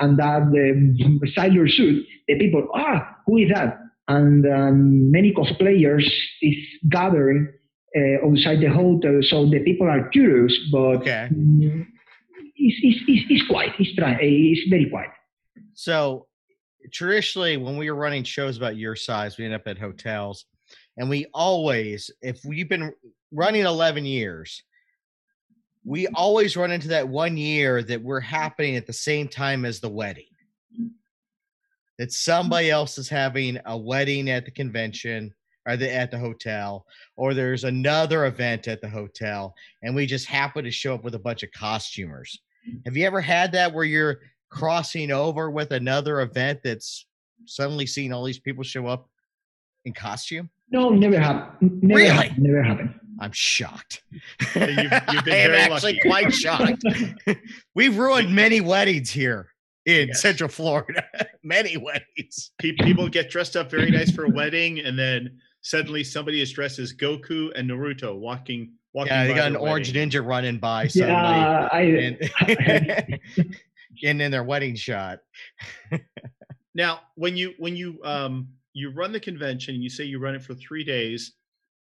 [0.00, 2.04] and that um, sailor suit.
[2.28, 3.78] The people, ah, who is that?
[4.08, 6.04] And um, many cosplayers
[6.42, 6.54] is
[6.88, 7.52] gathering
[7.96, 11.28] uh, outside the hotel, so the people are curious, but Okay.
[12.56, 13.72] it's, it's, it's, it's quiet.
[13.78, 15.10] It's, it's very quiet.
[15.80, 16.26] So
[16.92, 20.44] traditionally, when we were running shows about your size, we end up at hotels,
[20.98, 22.92] and we always, if we've been
[23.32, 24.62] running 11 years,
[25.82, 29.80] we always run into that one year that we're happening at the same time as
[29.80, 30.28] the wedding.
[31.98, 32.12] That mm.
[32.12, 35.32] somebody else is having a wedding at the convention
[35.66, 36.84] or the, at the hotel,
[37.16, 41.14] or there's another event at the hotel, and we just happen to show up with
[41.14, 42.38] a bunch of costumers.
[42.84, 44.20] Have you ever had that where you're
[44.50, 47.06] crossing over with another event that's
[47.46, 49.08] suddenly seeing all these people show up
[49.84, 50.50] in costume?
[50.70, 51.82] No, never happened.
[51.82, 52.14] Never Really?
[52.28, 52.38] happened.
[52.42, 52.94] Never happened.
[53.18, 54.02] I'm shocked.
[54.56, 56.08] Yeah, you've- you've been I am actually lucky.
[56.08, 56.84] quite shocked.
[57.74, 59.48] We've ruined many weddings here
[59.86, 60.22] in Yes.
[60.22, 61.04] Central Florida.
[61.42, 62.50] many weddings.
[62.58, 66.78] People get dressed up very nice for a wedding, and then suddenly somebody is dressed
[66.78, 68.72] as Goku and Naruto walking.
[68.94, 70.10] walking Yeah, they by got an their orange wedding.
[70.10, 71.12] ninja running by suddenly.
[71.14, 73.20] Yeah, I, and,
[74.04, 75.20] and in their wedding shot.
[76.74, 80.42] Now, when you when you um you run the convention, you say you run it
[80.42, 81.32] for three days.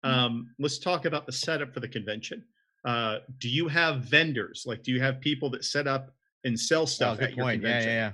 [0.04, 0.18] Mm-hmm.
[0.18, 2.44] Um, let's talk about the setup for the convention.
[2.84, 4.64] Uh, do you have vendors?
[4.66, 7.44] Like, do you have people that set up and sell Oh, stuff good at your
[7.44, 7.62] point.
[7.62, 7.90] Yeah, convention?
[7.90, 8.12] yeah,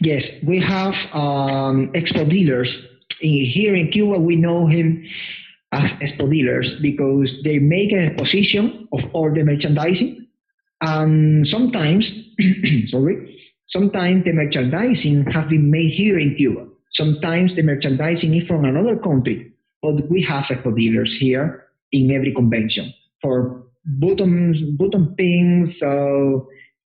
[0.00, 0.20] yeah.
[0.20, 2.68] Yes, we have um, expo dealers
[3.20, 4.18] in, here in Cuba.
[4.18, 5.06] We know him
[5.72, 10.19] as expo dealers because they make an exposition of all the merchandising,
[11.00, 12.04] and sometimes,
[12.88, 13.38] sorry,
[13.70, 16.66] sometimes the merchandising has been made here in Cuba.
[16.92, 22.34] Sometimes the merchandising is from another country, but we have expo dealers here in every
[22.34, 22.92] convention
[23.22, 26.44] for buttons, button pins, uh,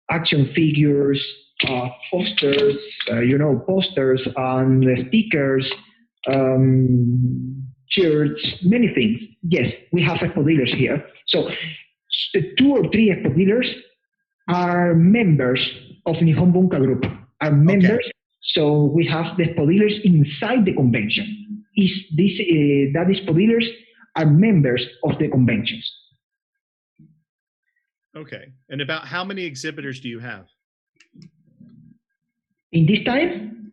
[0.09, 1.21] action figures,
[1.67, 2.75] uh, posters,
[3.11, 5.69] uh, you know, posters and stickers,
[6.27, 9.19] um, shirts, many things.
[9.43, 11.05] Yes, we have expo dealers here.
[11.27, 11.49] So
[12.57, 13.67] two or three expo dealers
[14.49, 15.61] are members
[16.05, 17.05] of Nihon Bunka Group,
[17.41, 18.05] are members.
[18.41, 21.63] So we have the expo dealers inside the convention.
[21.77, 23.65] Is this uh, that expo dealers
[24.15, 25.89] are members of the conventions?
[28.17, 28.51] Okay.
[28.69, 30.47] And about how many exhibitors do you have?
[32.71, 33.71] In this time,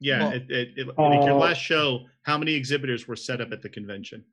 [0.00, 3.40] Yeah, Well, it, it, it, like your uh, last show, how many exhibitors were set
[3.40, 4.24] up at the convention?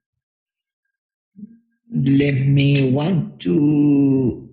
[1.93, 4.47] let me one, two,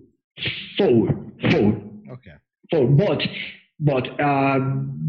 [0.77, 1.07] four,
[1.51, 1.81] four.
[2.13, 2.35] Okay.
[2.71, 2.87] four.
[2.87, 3.21] But
[3.79, 4.59] but uh,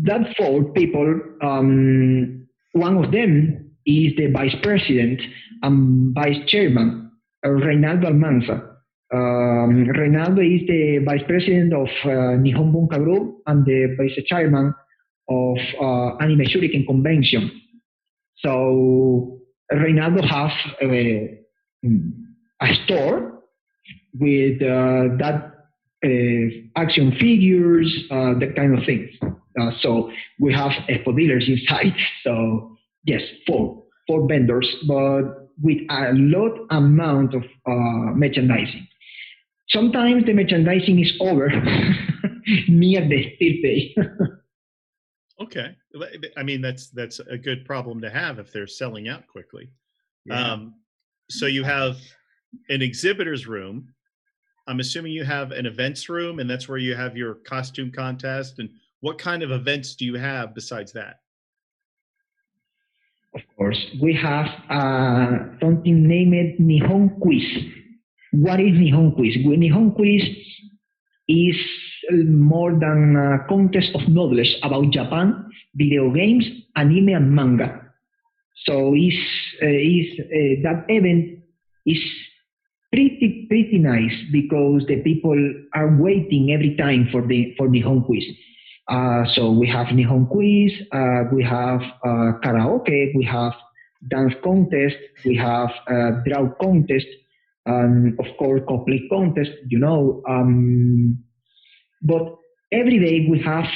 [0.03, 5.21] that four people, um, one of them is the vice president
[5.63, 7.13] and vice chairman,
[7.45, 8.73] uh, Reinaldo Almanza.
[9.15, 14.75] Um, Reinaldo is the vice president of uh, Nihon Bunka Group and the vice chairman
[15.29, 17.51] of uh, Anime Shuriken Convention.
[18.39, 19.39] So
[19.71, 20.51] Reinaldo has
[20.83, 21.39] a,
[22.63, 23.43] a store
[24.19, 25.53] with uh, that
[26.05, 29.11] uh, action figures, uh, that kind of things.
[29.23, 31.95] Uh, so we have expo dealers inside.
[32.23, 38.87] So yes, four four vendors, but with a lot amount of uh, merchandising.
[39.69, 41.49] Sometimes the merchandising is over
[42.69, 43.97] near the day.
[45.41, 45.77] Okay.
[46.37, 49.71] I mean, that's that's a good problem to have if they're selling out quickly.
[50.25, 50.53] Yeah.
[50.53, 50.75] Um,
[51.31, 51.97] so you have
[52.69, 53.93] an exhibitors room.
[54.67, 58.59] I'm assuming you have an events room, and that's where you have your costume contest.
[58.59, 58.69] And
[59.01, 61.21] what kind of events do you have besides that?
[63.37, 65.29] of course, we have uh,
[65.61, 67.45] something named Nihon Quiz.
[68.33, 69.37] What is Nihon Quiz?
[69.37, 70.23] Nihon Quiz
[71.29, 71.57] is
[72.11, 76.47] more than a contest of knowledge about Japan, video games,
[76.77, 77.83] anime, and manga.
[78.65, 79.19] So is
[79.63, 81.41] uh, is uh, that event
[81.85, 82.01] is
[82.97, 85.39] pretty pretty nice because the people
[85.75, 88.25] are waiting every time for the for Nihon Quiz.
[88.89, 93.53] Uh, so we have Nihon Quiz, uh, we have uh, karaoke, we have
[94.09, 97.07] dance contest, we have uh, draw contest,
[97.67, 99.51] and of course cosplay contest.
[99.69, 101.19] You know, um,
[102.03, 102.37] but
[102.73, 103.67] every day we have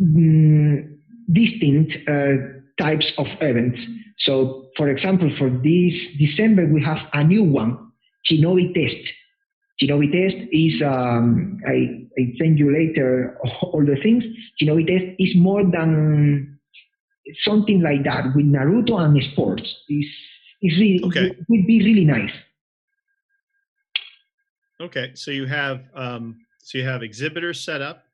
[0.00, 0.88] mm,
[1.30, 2.36] distinct uh,
[2.80, 3.80] types of events.
[4.20, 7.91] So, for example, for this December we have a new one,
[8.30, 9.08] Shinobi Test.
[9.80, 14.24] Shinobi Test is, um, I, I send you later all the things.
[14.60, 16.58] Shinobi Test is more than
[17.44, 19.62] something like that with Naruto and sports.
[19.88, 20.06] Is
[20.62, 21.26] is really Okay.
[21.26, 22.30] it would be really nice.
[24.80, 28.04] Okay, so you have um, so you have exhibitors set up,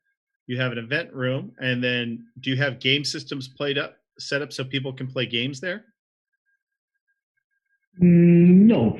[0.47, 4.41] you have an event room, and then do you have game systems played up set
[4.41, 5.85] up so people can play games there?
[8.01, 8.99] Mm, no.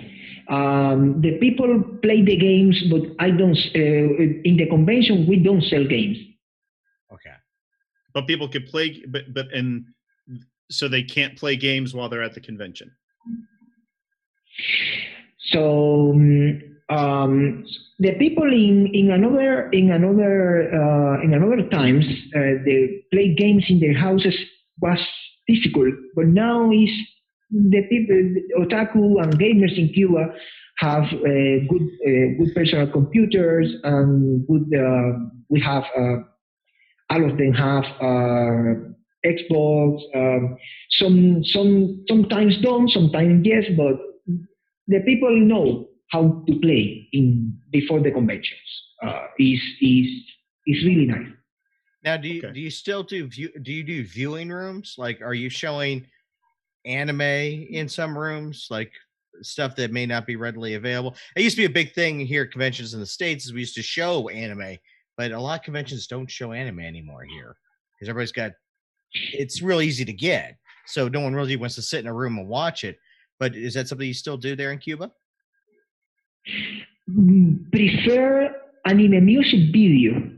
[0.49, 3.57] Um, the people play the games, but I don't.
[3.75, 6.17] Uh, in the convention, we don't sell games.
[7.13, 7.35] Okay.
[8.13, 9.85] But people could play, but but and
[10.71, 12.91] so they can't play games while they're at the convention.
[15.51, 17.65] So um, um,
[17.99, 23.65] the people in, in another in another uh, in another times uh, they play games
[23.69, 24.35] in their houses
[24.79, 24.99] was
[25.47, 26.89] difficult, but now is
[27.51, 28.15] the people
[28.61, 30.33] otaku and gamers in Cuba
[30.77, 35.19] have uh, good uh, good personal computers and good uh,
[35.49, 36.17] we have uh,
[37.09, 37.85] all of them have
[39.25, 40.01] Xbox.
[40.15, 40.57] Um,
[40.91, 43.97] some some sometimes don't, sometimes yes, but
[44.87, 48.59] the people know how to play in before the conventions.
[49.03, 50.07] Uh, is is
[50.67, 51.27] is really nice.
[52.03, 52.53] Now, do you Okay.
[52.53, 53.49] do you still do view?
[53.61, 54.95] Do you do viewing rooms?
[54.97, 56.05] Like, are you showing
[56.85, 58.91] anime in some rooms, like
[59.41, 61.15] stuff that may not be readily available?
[61.35, 63.45] It used to be a big thing here at conventions in the states.
[63.45, 64.77] Is we used to show anime,
[65.17, 67.55] but a lot of conventions don't show anime anymore here
[67.95, 68.51] because everybody's got.
[69.13, 70.55] It's real easy to get,
[70.85, 72.97] so no one really wants to sit in a room and watch it.
[73.39, 75.11] But is that something you still do there in Cuba?
[77.09, 78.55] Mm, Prefer
[78.85, 80.31] anime music video.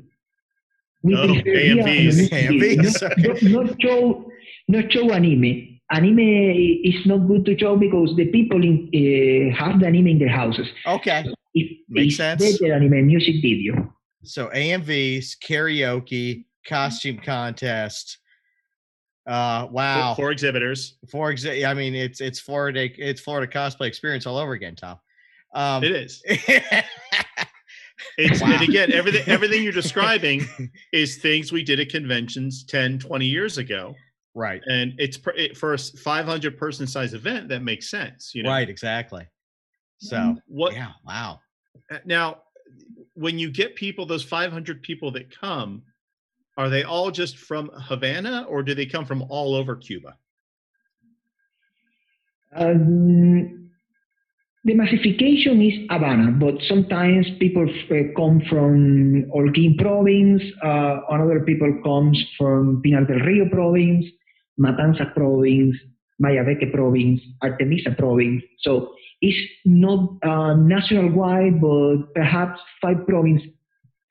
[1.04, 2.30] We Oh, AMVs.
[2.30, 4.32] AMVs, Not, not, not show
[4.68, 5.71] not show anime.
[5.92, 10.20] Anime is not good to show because the people in, uh, have the anime in
[10.20, 10.68] their houses.
[10.88, 12.60] Okay, It, Makes it's sense.
[12.60, 13.94] better anime music video.
[14.24, 18.20] So AMVs, karaoke, costume contest.
[19.28, 20.14] Uh For- wow.
[20.16, 20.98] For, exhibitors.
[21.10, 24.98] For exa- I mean it's it's Florida it's Florida cosplay experience all over again, Tom.
[25.54, 26.24] Um It is.
[28.18, 28.54] It's Wow.
[28.54, 30.48] and again everything everything you're describing
[30.92, 33.96] is things we did at conventions 10, 20 years ago.
[34.34, 34.62] Right.
[34.68, 38.50] And it's pr- it, for a 500 person size event that makes sense, you know.
[38.50, 39.28] Right, exactly.
[39.98, 41.40] So What yeah, wow.
[41.92, 42.42] Uh, now
[43.14, 45.84] when you get people those 500 people that come
[46.58, 50.18] are they all just from havana or do they come from all over cuba
[52.54, 53.70] Um,
[54.64, 61.80] the massification is Havana, but sometimes people uh, come from Holguín province, uh, another people
[61.84, 64.06] comes from Pinar del Rio province,
[64.62, 65.76] Matanzas province,
[66.22, 68.44] Mayabeque province, Artemisa province.
[68.60, 73.50] So it's not uh, national wide, but perhaps five provinces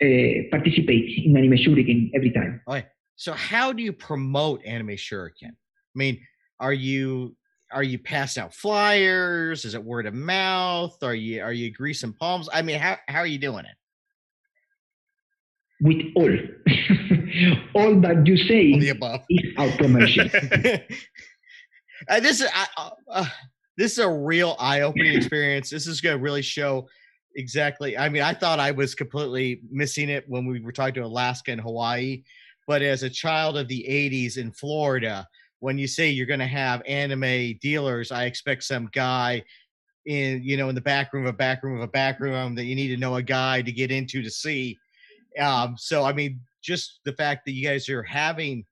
[0.03, 2.61] uh, participate in Anime Shuriken every time.
[3.17, 5.51] So how do you promote Anime Shuriken?
[5.53, 6.19] I mean,
[6.59, 7.37] are you
[7.71, 9.65] are you passing out flyers?
[9.65, 10.97] Is it word of mouth?
[11.03, 12.49] Are you are you greasing palms?
[12.53, 13.77] I mean, how how are you doing it?
[15.83, 16.31] With all,
[17.75, 19.23] all that you say All the above.
[19.31, 20.31] is our promotion.
[22.09, 23.27] Uh, this is I, uh, uh,
[23.77, 25.69] this is a real eye-opening experience.
[25.69, 26.89] This is going to really show
[27.37, 27.97] exactly.
[27.99, 31.53] I mean, I thought I was completely missing it when we were talking to Alaska
[31.53, 32.23] and Hawaii,
[32.67, 35.29] but as a child of the '80s in Florida,
[35.59, 39.43] when you say you're going to have anime dealers, I expect some guy
[40.07, 42.55] in you know in the back room of a back room of a back room
[42.55, 44.79] that you need to know a guy to get into to see.
[45.39, 48.65] Um, so I mean, just the fact that you guys are having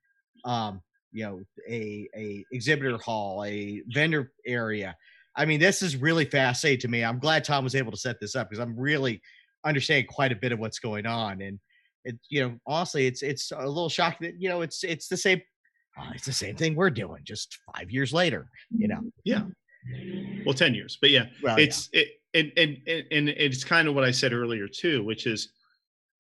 [0.44, 0.82] um,
[1.12, 4.96] you know a a exhibitor hall a vendor area
[5.36, 7.04] i mean this is really fascinating to me.
[7.04, 9.20] I'm glad tom was able to set this up because i'm really
[9.64, 11.58] understanding quite a bit of what's going on and
[12.04, 15.16] it you know honestly it's it's a little shocking that you know it's it's the
[15.16, 15.40] same
[15.98, 19.00] uh, it's the same thing we're doing just five years later you know?
[19.24, 19.42] Yeah.
[20.44, 21.64] Well 10 years but yeah well, yeah.
[21.64, 25.26] it's it and, and and and it's kind of what i said earlier too which
[25.26, 25.52] is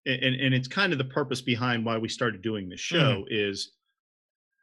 [0.06, 3.72] and and it's kind of the purpose behind why we started doing this show is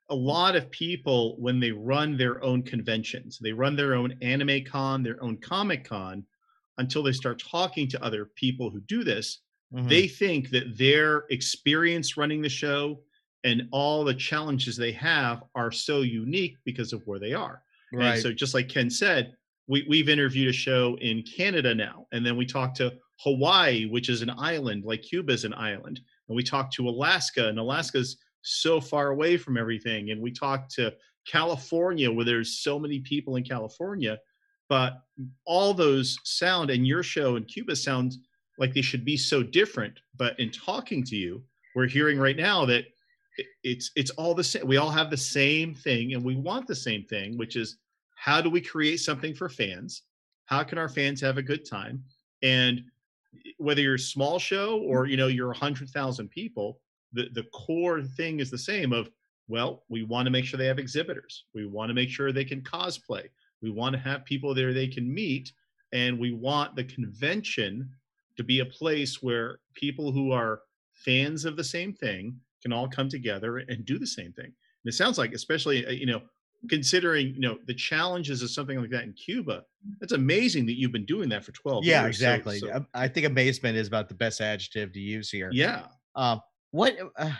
[0.09, 4.63] a lot of people when they run their own conventions they run their own anime
[4.63, 6.23] con their own comic con
[6.77, 9.41] until they start talking to other people who do this
[9.73, 9.89] Mhm.
[9.89, 13.01] they think that their experience running the show
[13.43, 17.63] and all the challenges they have are so unique because of where they are.
[17.91, 18.13] Right.
[18.13, 19.33] and so just like Ken said,
[19.67, 24.09] we, we've interviewed a show in Canada now, and then we talked to Hawaii, which
[24.09, 28.17] is an island, like Cuba is an island, and we talked to Alaska, and Alaska's
[28.41, 30.93] so far away from everything, and we talked to
[31.25, 34.17] California, where there's so many people in California,
[34.69, 35.01] but
[35.45, 38.19] all those sound, and your show in Cuba sounds
[38.57, 39.99] like they should be so different.
[40.17, 41.43] But in talking to you,
[41.75, 42.85] we're hearing right now that
[43.63, 44.65] it's it's all the same.
[44.65, 47.77] We all have the same thing, and we want the same thing, which is
[48.15, 50.03] how do we create something for fans?
[50.45, 52.03] How can our fans have a good time?
[52.41, 52.83] And
[53.57, 56.79] whether you're a small show or you know you're a hundred thousand people,
[57.13, 58.93] the the core thing is the same.
[58.93, 59.09] Of
[59.47, 61.45] well, we want to make sure they have exhibitors.
[61.53, 63.27] We want to make sure they can cosplay.
[63.61, 65.51] We want to have people there they can meet,
[65.93, 67.89] and we want the convention
[68.37, 70.61] to be a place where people who are
[70.93, 74.45] fans of the same thing can all come together and do the same thing.
[74.45, 76.21] And it sounds like, especially uh, you know,
[76.67, 79.63] considering you know the challenges of something like that in Cuba,
[79.99, 82.19] that's amazing that you've been doing that for 12 yeah, years.
[82.19, 82.59] So- exactly.
[82.59, 85.49] so- Um, I think amazement is about the best adjective to use here.
[85.51, 85.87] yeah.
[86.15, 86.41] Um,
[86.71, 87.31] what uh,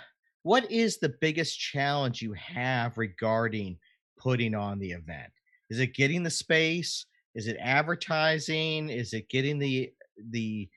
[0.44, 3.78] what is the biggest challenge you have regarding
[4.18, 5.32] putting on the event?
[5.70, 7.06] Is it getting the space?
[7.36, 8.90] Is it advertising?
[8.90, 9.92] Is it getting the
[10.32, 10.70] the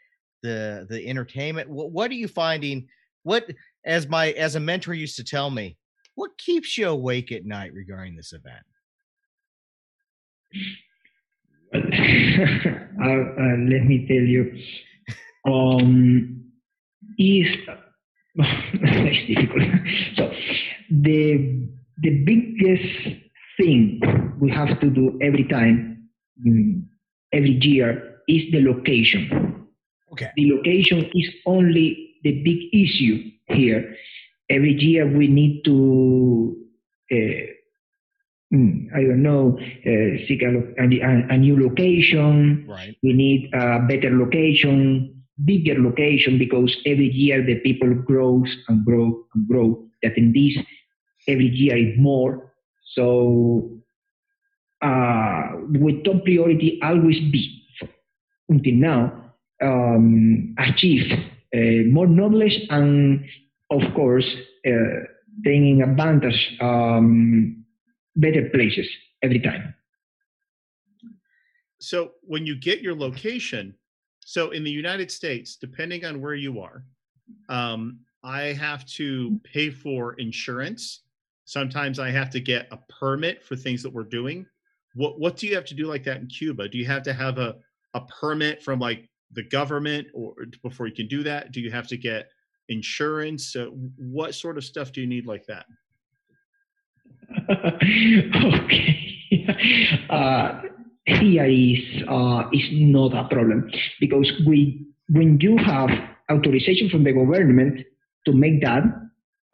[0.42, 1.70] the the entertainment?
[1.70, 2.88] What what are you finding?
[3.22, 3.50] What
[3.84, 5.76] as my as a mentor used to tell me,
[6.18, 8.66] what keeps you awake at night regarding this event?
[11.74, 14.52] uh, uh, let me tell you,
[15.46, 16.44] um,
[17.18, 17.46] is
[18.34, 19.68] it's difficult.
[20.16, 20.32] So
[20.90, 21.68] the
[22.02, 23.22] the biggest
[23.56, 24.00] thing
[24.40, 26.08] we have to do every time,
[26.44, 26.82] mm,
[27.32, 29.68] every year, is the location.
[30.12, 30.30] Okay.
[30.36, 33.94] The location is only the big issue here.
[34.50, 36.56] Every year we need to.
[37.10, 37.46] Uh,
[38.52, 42.96] mm, I don't know, uh, seek a, lo- a, a new location, Right.
[43.02, 49.24] we need a better location, bigger location, because every year the people grows and grow
[49.34, 49.84] and grow.
[50.02, 50.56] The attendees
[51.28, 52.52] every year is more.
[52.94, 53.70] So,
[54.82, 57.62] uh, with top priority always be
[58.48, 59.12] until now
[59.62, 61.10] um, achieve
[61.54, 63.24] uh, more knowledge and,
[63.70, 64.26] of course,
[64.66, 65.04] uh,
[65.44, 67.64] taking advantage um,
[68.16, 68.88] better places
[69.22, 69.74] every time.
[71.80, 73.74] So when you get your location,
[74.24, 76.84] so in the United States, depending on where you are,
[77.48, 81.02] um, I have to pay for insurance.
[81.44, 84.44] Sometimes I have to get a permit for things that we're doing.
[84.94, 86.68] What what do you have to do like that in Cuba?
[86.68, 87.56] Do you have to have a
[87.94, 91.52] a permit from like the government or before you can do that?
[91.52, 92.30] Do you have to get
[92.68, 93.52] insurance?
[93.52, 95.66] So what sort of stuff do you need like that?
[97.50, 99.04] okay.
[100.10, 100.62] Uh,
[101.04, 105.90] here is uh, is not a problem because we when you have
[106.30, 107.84] authorization from the government
[108.26, 108.82] to make that,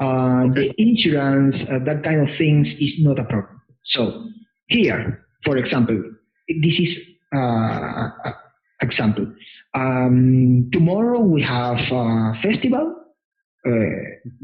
[0.00, 3.60] uh, the insurance, uh, that kind of things is not a problem.
[3.84, 4.26] So
[4.66, 6.02] here, for example,
[6.48, 6.96] this is
[7.34, 8.34] uh, a
[8.80, 9.32] example.
[9.74, 13.03] Um, tomorrow we have a festival uh,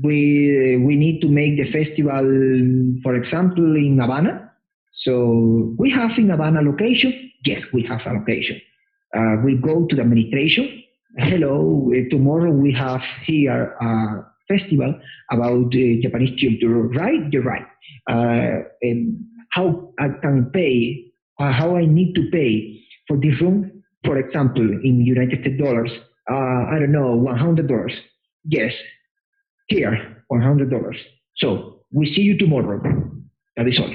[0.03, 2.27] we we need to make the festival,
[3.03, 4.53] for example, in Havana.
[5.05, 7.13] So we have in Havana location.
[7.45, 8.61] Yes, we have a location.
[9.17, 10.83] Uh, we go to the administration.
[11.17, 14.95] Hello, uh, tomorrow we have here a festival
[15.31, 16.83] about uh, Japanese culture.
[16.89, 17.67] Right, you're right.
[18.09, 23.83] Uh, and how I can pay, uh, how I need to pay for this room,
[24.05, 25.91] for example, in United States dollars.
[26.31, 27.93] Uh, I don't know, one hundred dollars.
[28.45, 28.73] Yes,
[29.71, 30.97] here, $100.
[31.37, 32.83] So we see you tomorrow.
[33.57, 33.95] That is all.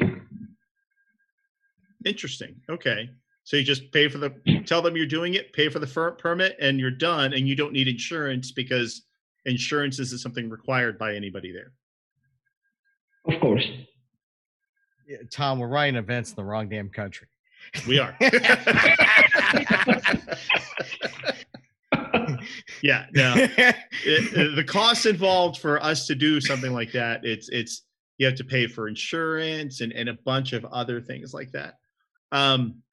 [2.06, 2.56] Interesting.
[2.70, 3.10] Okay.
[3.44, 4.32] So you just pay for the
[4.66, 7.56] tell them you're doing it, pay for the fir- permit, and you're done, and you
[7.56, 9.04] don't need insurance because
[9.46, 11.72] insurance isn't something required by anybody there.
[13.32, 13.68] Of course.
[15.08, 17.28] Yeah, Tom, we're running events in the wrong damn country.
[17.88, 18.18] We are.
[22.86, 23.08] yeah.
[23.14, 23.34] No.
[24.08, 27.84] It- uh, the costs involved for us to do something like that, it's it's
[28.20, 31.80] you have to pay for insurance and and a bunch of other things like that.
[32.32, 32.84] Um,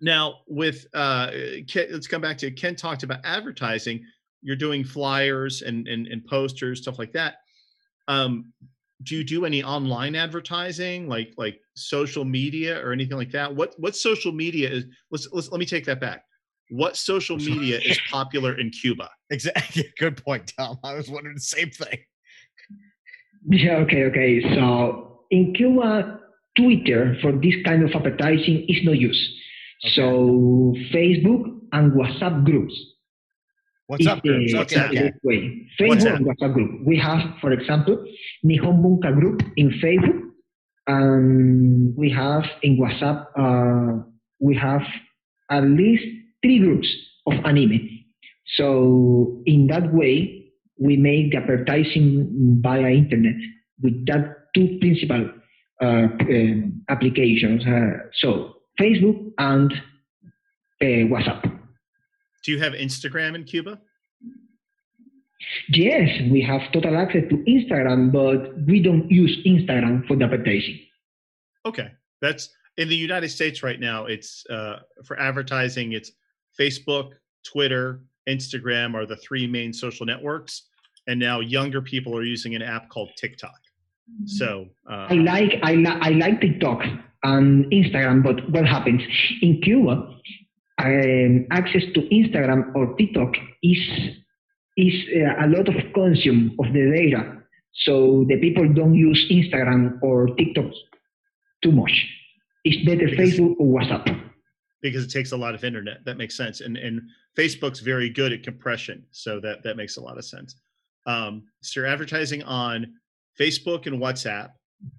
[0.00, 1.30] now with uh,
[1.68, 4.04] Ken, let's come back to Ken talked about advertising.
[4.42, 7.36] You're doing flyers and and, and posters, stuff like that.
[8.08, 8.52] Um,
[9.04, 13.54] do you do any online advertising, like like social media or anything like that?
[13.54, 14.84] What what social media is?
[15.12, 16.24] Let's let's let me take that back.
[16.70, 19.08] What social media is popular in Cuba?
[19.30, 19.92] Exactly.
[19.98, 20.78] Good point, Tom.
[20.84, 21.98] I was wondering the same thing.
[23.48, 24.54] Yeah, okay, okay.
[24.54, 26.20] So in Cuba,
[26.56, 29.20] Twitter for this kind of advertising is no use.
[29.94, 32.74] So Facebook and WhatsApp groups.
[33.86, 34.52] What's up, groups?
[34.52, 35.10] the- Okay, okay.
[35.10, 35.68] best way.
[35.78, 36.84] What's Facebook and WhatsApp group.
[36.84, 38.04] We have, for example,
[38.44, 40.20] Nihon Bunka group in Facebook,
[40.88, 44.02] and we have in WhatsApp, uh,
[44.40, 44.82] we have
[45.50, 46.04] at least
[46.42, 46.88] three groups
[47.26, 48.04] of anime.
[48.54, 53.36] So in that way, we make the advertising via internet
[53.82, 55.30] with that two principal
[55.82, 57.66] uh, um, applications.
[57.66, 59.72] Uh, so Facebook and
[60.82, 61.42] uh, WhatsApp.
[62.44, 63.80] Do you have Instagram in Cuba?
[65.68, 70.80] Yes, we have total access to Instagram, but we don't use Instagram for the advertising.
[71.64, 74.06] Okay, that's in the United States right now.
[74.06, 75.92] It's uh, for advertising.
[75.92, 76.12] It's
[76.58, 77.12] Facebook,
[77.44, 80.62] Twitter, Instagram are the three main social networks,
[81.06, 83.58] and now younger people are using an app called TikTok.
[84.26, 86.82] So uh, I like I, I like TikTok
[87.24, 89.02] and Instagram, but what happens
[89.42, 90.12] in Cuba?
[90.78, 93.78] Um, access to Instagram or TikTok is
[94.76, 97.38] is uh, a lot of consume of the data,
[97.72, 100.70] so the people don't use Instagram or TikTok
[101.62, 102.06] too much.
[102.64, 104.25] It's better Facebook or WhatsApp.
[104.82, 106.04] Because it takes a lot of internet.
[106.04, 106.60] That makes sense.
[106.60, 107.02] And and
[107.36, 110.56] Facebook's very good at compression, so that that makes a lot of sense.
[111.06, 112.94] Um, so you're advertising on
[113.38, 114.50] Facebook and WhatsApp.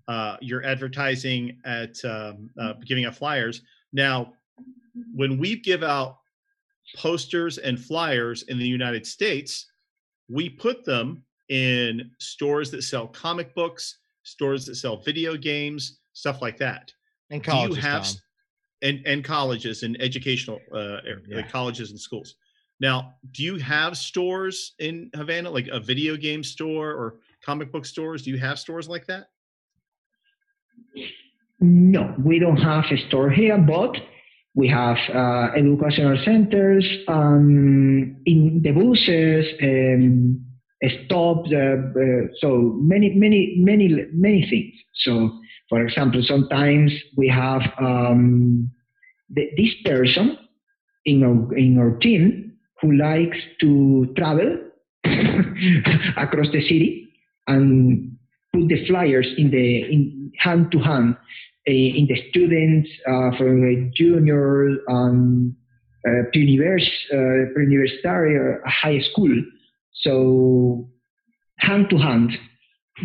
[0.08, 3.62] Uh, you're advertising at um, uh, giving out flyers.
[3.94, 4.34] Now,
[5.14, 6.18] when we give out
[6.96, 9.68] posters and flyers in the United States,
[10.30, 16.42] we put them in stores that sell comic books, stores that sell video games, stuff
[16.42, 16.92] like that
[17.30, 18.16] And do you have Tom.
[18.82, 20.98] And and colleges and educational uh
[21.28, 21.38] Yeah.
[21.38, 22.36] like colleges and schools
[22.80, 27.86] now do you have stores in havana like a video game store or comic book
[27.86, 29.28] stores do you have stores like that
[31.60, 33.96] No, we don't have a store here, but
[34.54, 40.46] we have uh, educational centers um, in the buses, um,
[41.06, 44.74] stops, uh, uh, so many, many, many, many things.
[45.04, 45.40] So,
[45.70, 48.72] for example, sometimes we have um,
[49.30, 50.38] the, this person
[51.06, 54.58] in our, in our team who likes to travel
[55.06, 57.10] across the city
[57.48, 58.18] and
[58.54, 61.16] put the flyers in the hand to hand
[61.68, 65.56] uh, in the students uh, from the junior um,
[66.08, 69.44] uh, pre-univers, uh, or high school.
[69.94, 70.90] So
[71.58, 72.38] hand to hand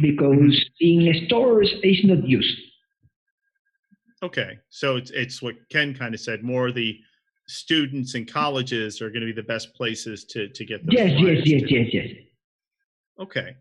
[0.01, 2.59] because in stores it's not used.
[4.22, 6.99] okay so it's it's what ken kind of said more the
[7.49, 11.12] students and colleges are going to be the best places to to get those Yes,
[11.20, 11.74] yes, yes, to.
[11.74, 12.09] yes, yes.
[13.20, 13.57] okay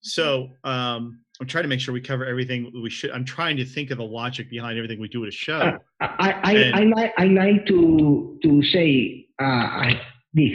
[0.00, 3.64] so um i'm trying to make sure we cover everything we should i'm trying to
[3.64, 6.74] think of the logic behind everything we do at a show Uh, I, I, And-
[6.76, 9.90] I, like I like to to say uh,
[10.32, 10.52] this.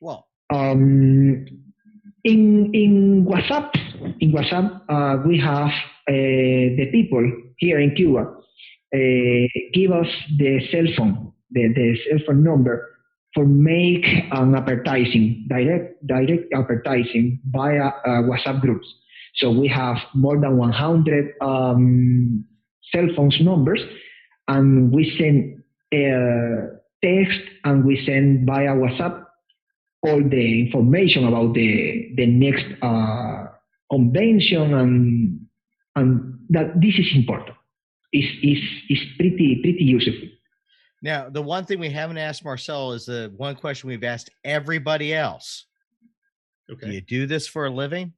[0.00, 1.46] Well, Um,
[2.24, 3.70] in in WhatsApp,
[4.20, 5.70] in WhatsApp, uh, we have
[6.08, 6.12] uh,
[6.78, 7.22] the people
[7.58, 8.20] here in Cuba
[8.94, 10.06] uh, give us
[10.38, 12.90] the cell phone, the, the cell phone number
[13.34, 18.86] for make an advertising, direct direct advertising via uh, WhatsApp groups.
[19.36, 22.44] So we have more than 100 um,
[22.92, 23.80] cell phones numbers,
[24.48, 25.62] and we send
[25.92, 29.23] uh, text and we send via WhatsApp
[30.06, 33.46] all the information about the the next uh,
[33.90, 35.40] convention and
[35.96, 37.56] and that this is important.
[38.12, 38.58] Is is
[38.90, 40.28] is pretty pretty useful.
[41.02, 45.12] now the one thing we haven't asked Marcel is the one question we've asked everybody
[45.14, 45.66] else.
[46.68, 48.12] Do okay you do this for a living?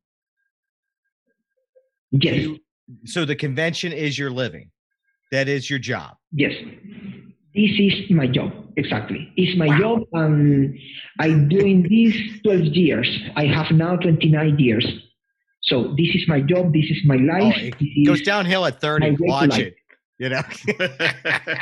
[2.11, 2.59] Yes, You-
[3.05, 4.71] So the convention is your living.
[5.33, 6.17] That is your job.
[6.33, 6.55] yes.
[7.57, 9.33] This is my job exactly.
[9.37, 9.79] It's my Wow.
[9.81, 10.79] job, and
[11.19, 13.09] I'm doing this 12 years.
[13.35, 14.87] I have now 29 years.
[15.63, 16.73] So this is my job.
[16.75, 17.55] This is my life.
[17.57, 19.17] Oh, it this goes downhill at 30.
[19.21, 19.61] Watch life.
[19.73, 19.77] it.
[20.19, 20.43] You know.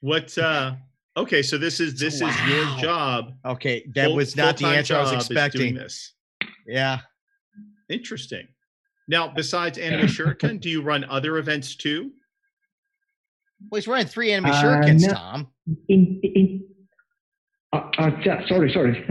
[0.00, 0.74] what uh
[1.16, 4.96] okay so this is this is your job okay, that full- was not the answer
[4.96, 5.74] I was job is doing expecting.
[5.74, 6.12] this
[6.66, 7.00] Yeah.
[7.88, 8.48] interesting
[9.08, 12.12] now besides anime shuriken do you run other events too
[13.68, 15.12] Well, he's running three anime Uh, shurikens, no.
[15.14, 15.48] Tom.
[15.88, 16.64] in in.
[17.72, 18.10] Uh, uh,
[18.48, 19.04] sorry, sorry.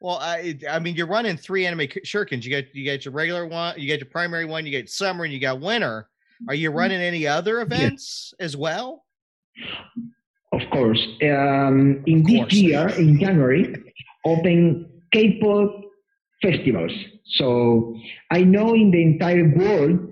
[0.00, 2.44] Well, I, I mean, you're running three anime k- shurikens.
[2.44, 5.24] You got you got your regular one, you got your primary one, you got summer,
[5.24, 6.08] and you got winter.
[6.46, 9.04] Are you running any other events as well?
[10.52, 11.04] Of course.
[11.22, 13.74] Um, in Of this year, in January,
[14.24, 15.82] open K-pop
[16.40, 16.92] festivals.
[17.34, 17.96] So
[18.30, 20.07] I know in the entire world,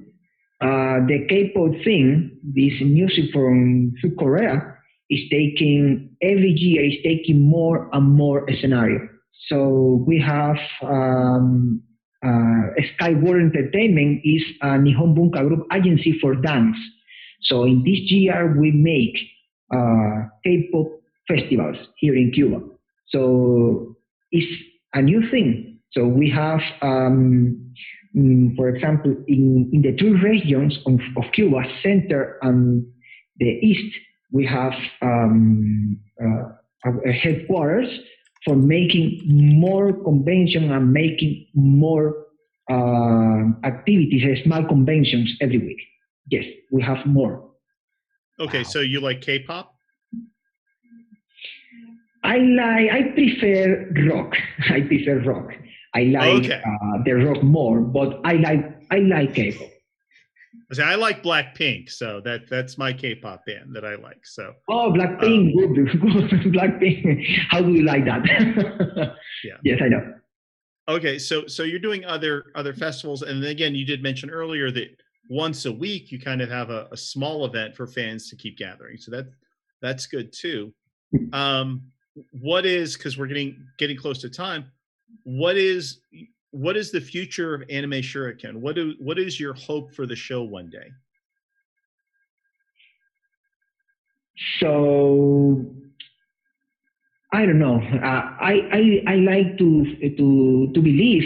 [0.61, 4.77] uh, the K-pop thing, this music from South Korea,
[5.11, 9.09] is taking every year is taking more and more scenario.
[9.49, 11.83] So we have um,
[12.25, 12.63] uh,
[12.95, 16.77] Skyward Entertainment is a Nihon Bunka Group agency for dance.
[17.43, 19.17] So in this year we make
[19.73, 20.87] uh, K-pop
[21.29, 22.61] festivals here in Cuba.
[23.09, 23.97] So
[24.33, 24.51] it's
[24.95, 25.81] a new thing.
[25.93, 27.66] So we have, um,
[28.17, 32.87] mm, for example, in, in the two regions of, of Cuba, center and
[33.39, 33.95] the east,
[34.33, 36.91] we have um, uh,
[37.23, 37.89] headquarters
[38.45, 42.27] for making more convention and making more
[42.71, 45.79] uh, activities, uh, small conventions every week.
[46.31, 47.51] Yes, we have more.
[48.41, 48.73] okay Wow.
[48.73, 49.77] so you like k-pop
[52.27, 54.33] I like, I prefer rock.
[54.69, 55.53] I prefer rock.
[55.97, 56.63] I like Okay.
[56.65, 59.69] uh, the rock more, but I like I like K-pop.
[60.71, 64.21] I say, I like Blackpink, so that that's my K-pop band that I like.
[64.25, 67.27] So Oh, Blackpink, good, good, Blackpink.
[67.51, 68.23] How do you like that?
[69.45, 69.57] Yeah.
[69.65, 70.15] Yes, I know.
[70.89, 74.89] okay, so so you're doing other other festivals, and again, you did mention earlier that
[75.31, 78.57] once a week you kind of have a, a small event for fans to keep
[78.59, 78.97] gathering.
[78.99, 79.27] So that
[79.83, 80.73] that's good too.
[81.33, 81.83] Um,
[82.33, 84.71] what is because we're getting getting close to time.
[85.25, 86.01] What is
[86.51, 88.57] what is the future of Anime Shuriken?
[88.57, 90.91] What do what is your hope for the show one day?
[94.61, 95.65] So
[97.33, 97.81] I don't know.
[97.83, 99.85] Uh, I, I I like to
[100.17, 101.25] to to believe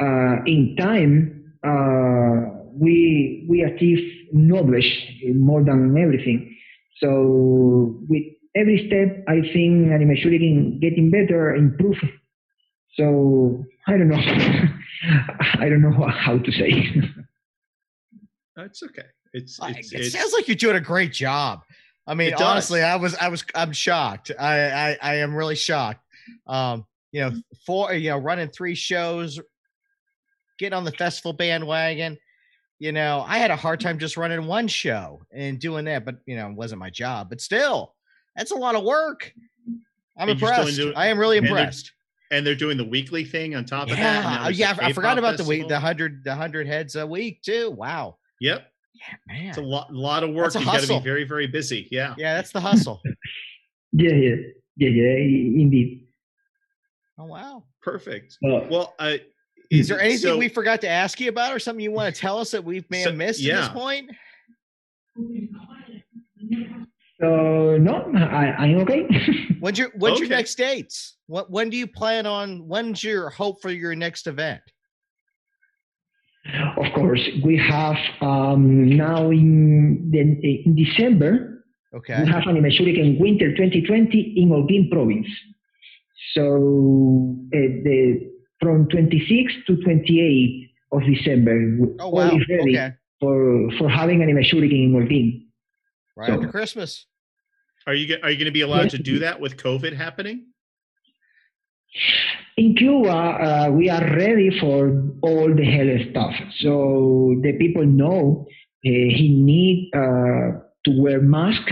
[0.00, 4.90] uh, in time uh, we we achieve knowledge
[5.34, 6.56] more than everything.
[6.98, 8.22] So with
[8.56, 11.98] every step, I think Anime Shuriken getting better, improve.
[12.94, 14.16] So I don't know.
[15.60, 17.02] I don't know how to say.
[18.56, 19.02] That's okay.
[19.32, 21.62] It's, I- it's, it it's sounds like you're doing a great job.
[22.06, 24.32] I mean, honestly, I was, I was, I'm shocked.
[24.38, 26.00] I, I, I am really shocked.
[26.46, 27.32] Um, you know,
[27.66, 29.38] four, you know, running three shows,
[30.58, 32.16] getting on the festival bandwagon.
[32.78, 36.16] You know, I had a hard time just running one show and doing that, but
[36.26, 37.28] you know, it wasn't my job.
[37.28, 37.94] But still,
[38.36, 39.32] that's a lot of work.
[40.16, 40.80] I'm And impressed.
[40.96, 41.92] I am really and impressed.
[42.30, 43.98] And they're doing the weekly thing on top of that.
[43.98, 44.70] Yeah, oh, yeah.
[44.80, 47.70] I forgot K-pop about the week, the hundred, the hundred heads a week too.
[47.70, 49.48] Wow, Yep, yeah, man.
[49.48, 50.52] it's a lot, lot of work.
[50.52, 51.88] That's a You got to be very, very busy.
[51.90, 52.14] Yeah.
[52.18, 53.00] Yeah, that's the hustle.
[53.92, 54.34] yeah, yeah,
[54.76, 55.62] yeah, yeah.
[55.62, 56.06] Indeed.
[57.18, 57.64] oh wow.
[57.82, 58.36] Perfect.
[58.44, 59.16] Uh, Well, uh,
[59.70, 62.20] Is there anything so- we forgot to ask you about, or something you want to
[62.20, 64.10] tell us that we may So- have missed at this point?
[67.20, 69.06] So no, I, I'm okay.
[69.60, 71.16] When's your When's your next dates?
[71.26, 72.66] What When do you plan on?
[72.68, 74.62] When's your hope for your next event?
[76.78, 80.20] Of course, we have um, now in, the,
[80.64, 81.64] in December,
[81.94, 82.22] Okay.
[82.22, 85.26] we have Anime Shuriken Winter 2020 in Holguín province.
[86.32, 92.30] So uh, the, from 26 to 28 of December, Oh wow.
[92.48, 92.94] ready Okay.
[93.20, 95.47] for, for having Anime Shuriken in Holguín.
[96.18, 97.06] Right So- after Christmas.
[97.86, 100.46] Are you are you going to be allowed to do that with COVID happening?
[102.58, 106.34] In Cuba, uh, we are ready for all the health stuff.
[106.58, 108.46] So the people know
[108.84, 111.70] uh, he need uh, to wear mask,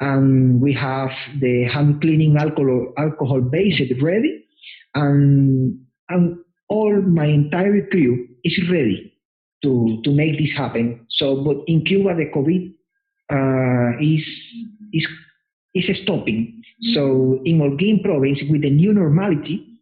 [0.00, 4.46] and we have the hand cleaning alcohol alcohol based ready,
[4.94, 5.78] and
[6.08, 6.38] and
[6.68, 9.12] all my entire crew is ready
[9.62, 11.06] to to make this happen.
[11.10, 12.72] So, but in Cuba, the COVID
[13.32, 14.24] uh, is
[14.92, 15.06] is
[15.74, 16.62] is stopping.
[16.94, 19.80] So in Holguín province, with the new normality,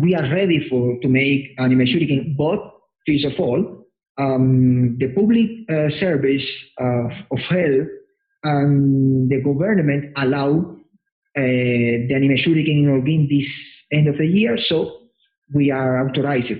[0.00, 2.36] we are ready for to make anime shuriken.
[2.36, 2.60] But
[3.06, 3.86] first of all,
[4.18, 6.44] um, the public uh, service
[6.80, 7.88] uh, of health
[8.44, 10.76] and the government allow
[11.36, 13.48] uh, the anime shuriken in Holguín this
[13.92, 14.58] end of the year.
[14.68, 14.98] So
[15.54, 16.52] we are authorized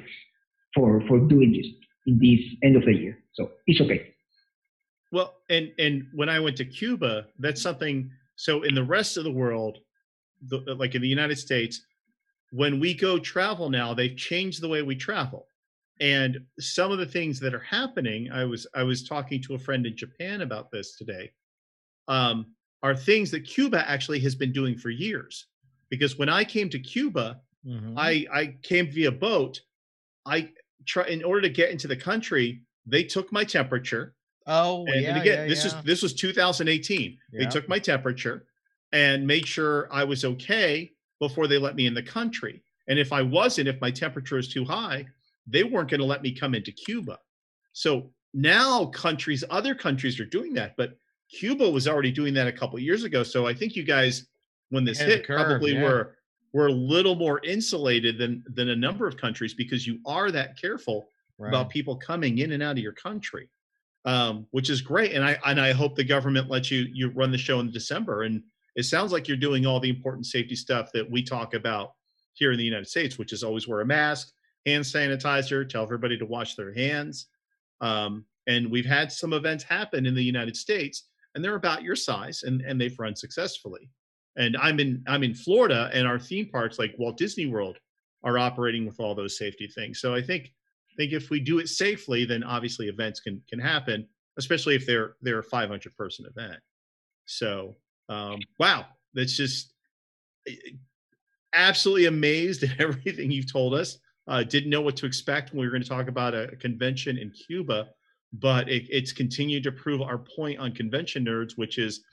[0.74, 1.66] for for doing this
[2.07, 3.18] in this end of the year.
[3.35, 4.11] So it's okay.
[5.12, 8.10] Well, and and when I went to Cuba, that's something.
[8.36, 9.78] So in the rest of the world,
[10.48, 11.82] the, like in the United States,
[12.50, 15.46] when we go travel now, they've changed the way we travel.
[16.00, 19.58] And some of the things that are happening, I was I was talking to a
[19.58, 21.32] friend in Japan about this today,
[22.08, 25.46] um, are things that Cuba actually has been doing for years.
[25.90, 27.94] Because when I came to Cuba, Mhm.
[27.96, 29.60] I I came via boat.
[30.26, 30.50] I
[30.86, 34.14] try in order to get into the country, they took my temperature.
[34.47, 35.09] Oh And, yeah.
[35.11, 35.78] and again, yeah, this yeah.
[35.78, 37.18] is this was 2018.
[37.32, 38.47] They took my temperature
[38.93, 42.62] and made sure I was okay before they let me in the country.
[42.88, 45.07] And if I wasn't, if my temperature is too high,
[45.47, 47.18] they weren't going to let me come into Cuba.
[47.72, 50.99] So now countries, other countries are doing that, but
[51.30, 53.22] Cuba was already doing that a couple years ago.
[53.22, 54.26] So I think you guys,
[54.70, 56.16] when this Ahead of the hit, curve, probably were
[56.53, 60.61] were a little more insulated than than a number of countries because you are that
[60.61, 61.49] careful Right.
[61.49, 63.49] about people coming in and out of your country,
[64.05, 65.12] um, which is great.
[65.12, 68.22] And I and I hope the government lets you you run the show in December.
[68.22, 68.42] And
[68.74, 71.92] it sounds like you're doing all the important safety stuff that we talk about
[72.34, 74.32] here in the United States, which is always wear a mask,
[74.66, 77.26] hand sanitizer, tell everybody to wash their hands.
[77.80, 81.96] Um, and we've had some events happen in the United States, and they're about your
[81.96, 83.88] size, and and they've run successfully.
[84.36, 87.78] And I'm in I'm in Florida, and our theme parks like Walt Disney World
[88.24, 90.00] are operating with all those safety things.
[90.00, 90.53] So I think
[90.97, 94.07] think if we do it safely, then obviously events can can happen,
[94.38, 96.61] especially if they're they're a 500 person event.
[97.26, 97.76] So
[98.09, 99.72] um, wow, that's just
[100.49, 100.55] eh,
[101.53, 103.99] absolutely amazed at everything you've told us.
[104.28, 107.18] uh, didn't know what to expect when we were going to talk about a, convention
[107.18, 107.88] in Cuba,
[108.34, 112.05] but it, it's continued to prove our point on convention nerds, which is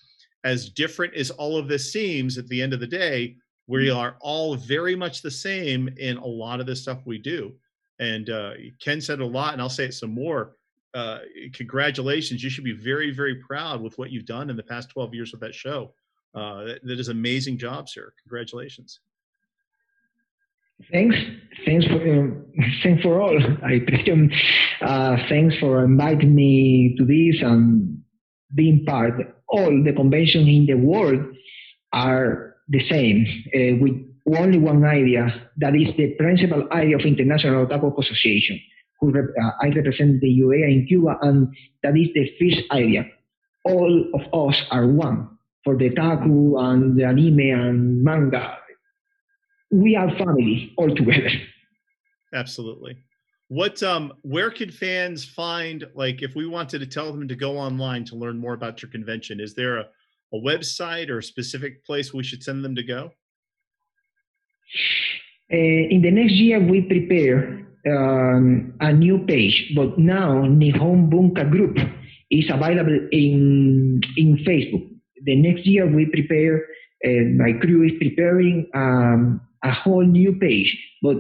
[0.44, 3.36] as different as all of this seems at the end of the day,
[3.68, 3.98] we mm-hmm.
[3.98, 7.54] are all very much the same in a lot of the stuff we do.
[8.00, 10.56] And uh, Ken said a lot, and I'll say it some more.
[10.94, 11.20] Uh,
[11.54, 12.44] congratulations!
[12.44, 15.32] You should be very, very proud with what you've done in the past 12 years
[15.32, 15.94] with that show.
[16.34, 18.14] Uh, that, that is amazing job, sir.
[18.24, 19.00] Congratulations.
[20.92, 21.16] Thanks,
[21.66, 22.46] thanks for um,
[22.84, 23.38] thanks for all.
[23.64, 24.32] I presume.
[24.82, 28.02] Uh, thanks for inviting me to this and
[28.56, 29.36] being part.
[29.48, 31.36] All the conventions in the world
[31.92, 33.94] are the same, uh, with
[34.38, 35.49] only one idea.
[35.60, 38.60] That is the principal idea of International Otaku Association.
[39.00, 43.06] Who rep- uh, I represent the UEA in Cuba, and that is the first idea.
[43.64, 48.60] All of us are one for the taku and the anime and manga
[49.72, 51.30] we are family all together.
[52.34, 52.98] Absolutely.
[53.48, 57.58] What um where could fans find like if we wanted to tell them to go
[57.58, 59.88] online to learn more about your convention, is there a,
[60.34, 63.12] a website or a specific place we should send them to go?
[65.52, 71.50] Uh, in the next year, we prepare um, a new page, but now Nihon Bunka
[71.50, 71.78] Group
[72.30, 74.86] is available in in Facebook.
[75.26, 76.66] The next year, we prepare.
[77.04, 80.78] Uh, my crew is preparing um, a whole new page.
[81.02, 81.18] But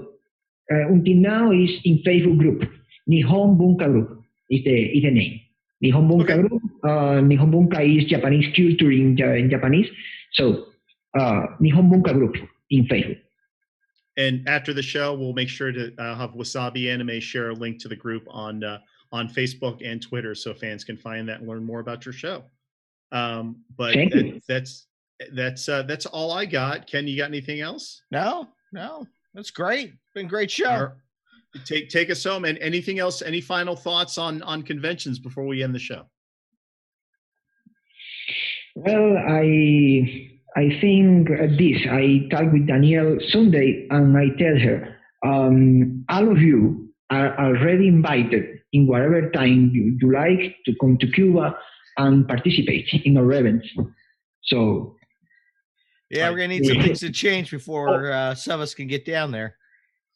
[0.72, 2.64] uh, until now is in Facebook group.
[3.10, 5.40] Nihon Bunka Group is the, is the name.
[5.84, 6.42] Nihon Bunka okay.
[6.42, 6.62] Group.
[6.84, 9.88] Uh, Nihon Bunka is Japanese culture in, in Japanese.
[10.34, 10.66] So
[11.18, 12.36] uh, Nihon Bunka Group
[12.70, 13.18] in Facebook.
[14.20, 17.80] And after the show, we'll make sure to uh, have Wasabi Anime share a link
[17.80, 18.80] to the group on uh,
[19.14, 22.44] on Facebook and Twitter, so fans can find that and learn more about your show.
[23.14, 24.88] Um, but that, that's
[25.32, 26.86] that's uh, that's all I got.
[26.86, 28.04] Ken, you got anything else?
[28.12, 29.94] No, no, that's great.
[30.14, 30.92] Been great show.
[31.64, 32.44] Take take us home.
[32.44, 33.22] And anything else?
[33.22, 36.04] Any final thoughts on on conventions before we end the show?
[38.76, 41.88] Well, I I think this.
[41.90, 47.88] I talk with Danielle Sunday, and I tell her, um, all of you are already
[47.88, 51.56] invited in whatever time you, you like to come to Cuba
[51.96, 53.70] and participate in our events.
[54.44, 54.98] So
[56.10, 58.14] yeah, we're gonna need some things to change before oh.
[58.14, 59.56] uh, some of us can get down there.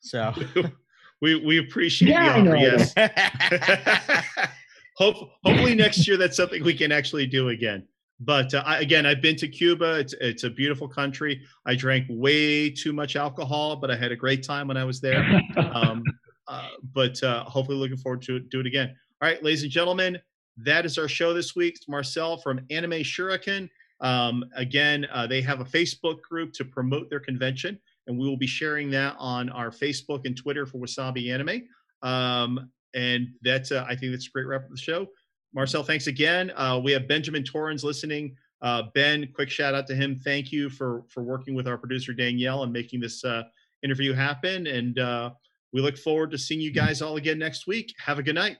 [0.02, 0.34] So
[1.22, 2.98] we we appreciate yeah, the offer.
[2.98, 4.36] Yes.
[4.98, 7.88] Hope, hopefully next year that's something we can actually do again.
[8.26, 10.00] But uh, I, again, I've been to Cuba.
[10.00, 11.42] It's it's a beautiful country.
[11.66, 15.02] I drank way too much alcohol, but I had a great time when I was
[15.02, 15.24] there.
[15.58, 16.04] Um,
[16.48, 18.96] uh, but uh, hopefully, looking forward to do it again.
[19.22, 20.20] All right, ladies and gentlemen,
[20.58, 21.76] that is our show this week.
[21.76, 23.70] It's Marcel from Anime Shuriken.
[24.00, 28.38] Um, again, uh, they have a Facebook group to promote their convention, and we will
[28.38, 31.64] be sharing that on our Facebook and Twitter for Wasabi Anime.
[32.02, 35.08] Um, and that's, uh, I think that's a great wrap of the show.
[35.54, 36.52] Marcel, thanks again.
[36.56, 38.36] Uh, we have Benjamin Torrens listening.
[38.62, 40.16] Uh, ben, quick shout out to him.
[40.16, 43.44] Thank you for for working with our producer Danielle and making this uh,
[43.84, 44.68] interview happen.
[44.68, 45.32] And uh,
[45.74, 47.94] we look forward to seeing you guys all again next week.
[47.98, 48.58] Have a good night.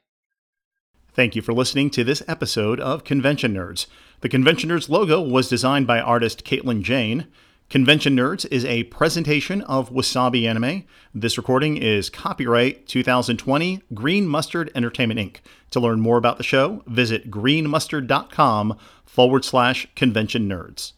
[1.14, 3.86] Thank you for listening to this episode of Convention Nerds.
[4.22, 7.28] The Convention Nerds logo was designed by artist Caitlin Jane.
[7.74, 10.84] Convention Nerds is a presentation of Wasabi Anime.
[11.16, 15.38] This recording is copyright 2020 Green Mustard Entertainment Inc.
[15.72, 20.94] To learn more about the show, visit greenmustard.com forward slash convention nerds.